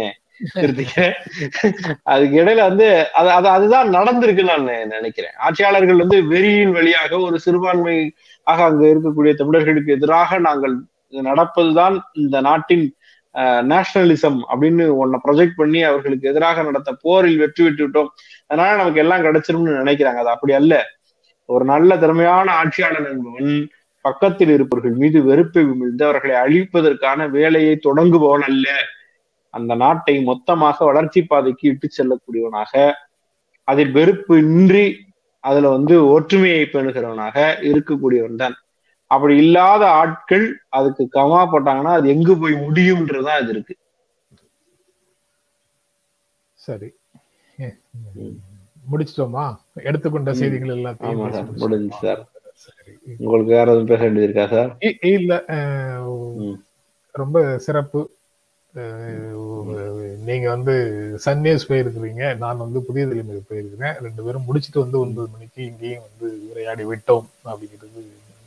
அதுக்கு 2.03 2.37
இடையில 2.42 2.61
வந்து 2.70 2.87
அது 3.12 3.49
அதுதான் 3.49 3.88
நடந்திருக்குன்னு 3.88 4.53
நான் 4.53 4.87
நினைக்கிறேன். 4.87 5.35
ஆட்சியாளர்கள் 5.38 5.96
வந்து 5.96 6.18
வெறியின் 6.22 6.72
வழியாக 6.72 7.18
ஒரு 7.18 7.38
சிறுபான்மை 7.40 8.14
ஆக 8.42 8.64
அங்க 8.64 8.85
இருக்கக்கூடிய 8.87 9.35
தமிழர்களுக்கு 9.35 9.92
எதிராக 9.92 10.38
நாங்கள் 10.38 10.77
நடப்பதுதான் 11.12 11.99
இந்த 12.12 12.40
நாட்டின் 12.40 12.87
நேஷனலிசம் 13.70 14.38
அப்படின்னு 14.53 14.85
ஒன்ன 15.03 15.16
ப்ரொஜெக்ட் 15.25 15.57
பண்ணி 15.57 15.83
அவர்களுக்கு 15.83 16.29
எதிராக 16.29 16.62
நடத்த 16.62 16.96
போரில் 17.01 17.38
வெற்றி 17.38 17.64
விட்டு 17.64 17.83
விட்டோம். 17.87 18.11
அதனால 18.46 18.77
நமக்கு 18.77 19.01
எல்லாம் 19.01 19.25
கிடைச்சிரும்னு 19.25 19.81
நினைக்கிறாங்க. 19.81 20.20
அது 20.22 20.29
அப்படி 20.29 20.53
அல்ல. 20.53 20.75
ஒரு 21.49 21.64
நல்ல 21.64 21.99
திறமையான 21.99 22.53
ஆட்சியாளர் 22.53 23.11
என்பவன் 23.11 23.68
பக்கத்தில் 24.01 24.49
இருப்பவர்கள் 24.49 24.96
மீது 25.03 25.22
வெறுப்பை 25.22 25.62
விமிழ்ந்து 25.64 26.03
அவர்களை 26.03 26.37
அழிப்பதற்கான 26.37 27.29
வேலையை 27.31 27.81
தொடங்குபவன் 27.85 28.46
அல்ல. 28.51 28.68
அந்த 29.57 29.73
நாட்டை 29.83 30.14
மொத்தமாக 30.25 30.87
வளர்ச்சி 30.88 31.21
பாதைக்கு 31.27 31.64
இட்டு 31.71 31.88
செல்லக்கூடியவனாக 31.92 32.73
அதில் 33.69 33.92
வெறுப்பு 33.92 34.35
இன்றி 34.47 34.87
அதுல 35.45 35.69
வந்து 35.75 35.95
ஒற்றுமையை 36.12 36.62
பெணுகிறவனாக 36.69 37.37
இருக்கக்கூடியவன் 37.69 38.40
தான் 38.42 38.57
அப்படி 39.11 39.35
இல்லாத 39.42 39.83
ஆட்கள் 39.99 40.47
அதுக்கு 40.77 41.05
கமா 41.12 41.40
போட்டாங்கன்னா 41.51 41.92
அது 41.99 42.07
எங்கு 42.14 42.35
போய் 42.40 42.55
முடியும்ன்றதுதான் 42.62 43.40
இது 43.42 43.53
இருக்கு 43.55 43.75
சரி. 46.59 46.88
முடிச்சிட்டோமா 48.85 49.45
எடுத்துக்கொண்ட. 49.83 50.31
செய்திகள் 50.38 50.73
எல்லாத்தையும்? 50.75 51.21
முடிஞ்சு 51.62 51.92
சார் 52.01 52.21
உங்களுக்கு 53.21 53.51
வேற 53.53 53.66
எதுவும் 53.66 53.90
பேச 53.90 54.01
வேண்டியது 54.05 54.27
இருக்கா 54.29 54.47
சார் 54.53 54.71
இல்ல. 55.12 55.33
ரொம்ப 57.14 57.37
சிறப்பு 57.66 58.01
நீங்கள் 58.77 60.17
நீங்க 60.17 60.51
வந்து 60.51 60.73
சன்னேஸ் 61.25 61.61
போயிருக்கிறீங்க 61.69 62.37
நான் 62.37 62.57
வந்து 62.57 62.83
புதிய 62.83 63.07
தலைமுறை 63.07 63.41
போயிருக்கிறேன். 63.51 63.99
ரெண்டு 64.01 64.23
பேரும் 64.23 64.43
முடிச்சுட்டு 64.43 64.79
வந்து 64.79 64.99
ஒன்பது 64.99 65.29
மணிக்கு 65.29 65.65
இங்கேயும் 65.65 66.03
வந்து 66.21 66.51
உரையாடி 66.51 66.85
விட்டோம் 66.85 67.27
அப்படிங்கிறது 67.45 68.07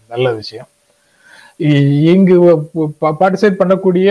நல்ல 0.09 0.33
விஷயம். 0.33 0.67
இங்கு 1.57 2.55
பார்ட்டிசிபேட் 3.01 3.59
பண்ணக்கூடிய 3.59 4.09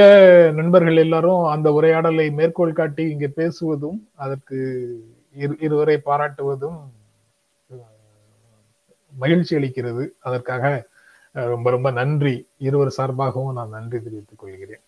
நண்பர்கள் 0.53 0.97
எல்லாரும் 0.97 1.43
அந்த 1.43 1.73
உரையாடலை 1.73 2.31
மேற்கோள் 2.31 2.73
காட்டி 2.73 3.11
இங்க 3.11 3.29
பேசுவதும் 3.37 4.01
அதற்கு 4.15 4.57
இரு- 5.39 5.63
இருவரை 5.63 6.01
பாராட்டுவதும் 6.07 6.81
மகிழ்ச்சி 9.19 9.57
அளிக்கிறது. 9.57 10.09
அதற்காக 10.21 10.87
ரொம்ப 11.33 11.71
ரொம்ப 11.71 11.91
நன்றி. 11.91 12.47
இருவர் 12.59 12.95
சார்பாகவும் 12.97 13.53
நான் 13.53 13.69
நன்றி 13.69 14.03
தெரிவித்துக் 14.03 14.39
கொள்கிறேன். 14.39 14.81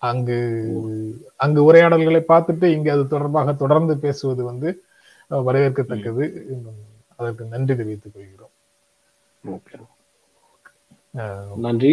அங்கு 0.00 0.36
அங்கு 1.36 1.72
உரையாடல்களை 1.72 2.22
பார்த்துட்டு 2.28 2.64
இங்க 2.64 2.92
அது 2.92 3.08
தொடர்பாக 3.08 3.52
தொடர்ந்து 3.52 3.98
பேசுவது 3.98 4.44
வந்து 4.44 4.68
வரவேற்கத்தக்கது. 5.30 6.24
அதற்கு 7.16 7.44
நன்றி 7.44 7.76
தெரிவித்துக் 7.76 8.14
கொள்கிறோம். 8.14 8.54
நன்றி. 11.56 11.92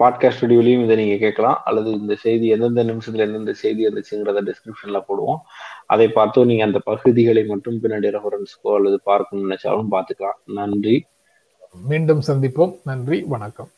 பாட்காஸ்ட் 0.00 0.36
ஸ்டுடியோலையும் 0.38 0.84
இதை 0.84 0.96
நீங்க 0.96 1.16
கேட்கலாம். 1.16 1.60
அல்லது 1.64 1.90
இந்த 1.90 2.14
செய்தி 2.14 2.46
எந்தெந்த 2.48 2.84
நிமிஷத்துல 2.84 3.24
எந்தெந்த 3.26 3.52
செய்தி 3.52 3.86
இருந்துச்சுங்கிறத 3.86 4.40
டிஸ்கிரிப்ஷன்ல 4.48 5.00
போடுவோம். 5.08 5.40
அதை 5.86 6.08
பார்த்து 6.08 6.46
நீங்க 6.46 6.64
அந்த 6.64 6.80
பகுதிகளை 6.84 7.44
மட்டும் 7.44 7.82
பின்னாடி 7.82 8.14
ரெஃபரன்ஸ்க்கோ 8.14 8.74
அல்லது 8.74 9.00
பார்க்கணும்னு 9.02 9.50
நினைச்சாலும் 9.50 9.86
பார்த்துக்கலாம். 9.90 10.38
நன்றி. 10.44 11.04
மீண்டும் 11.84 12.22
சந்திப்போம். 12.26 12.74
நன்றி. 12.84 13.22
வணக்கம். 13.22 13.70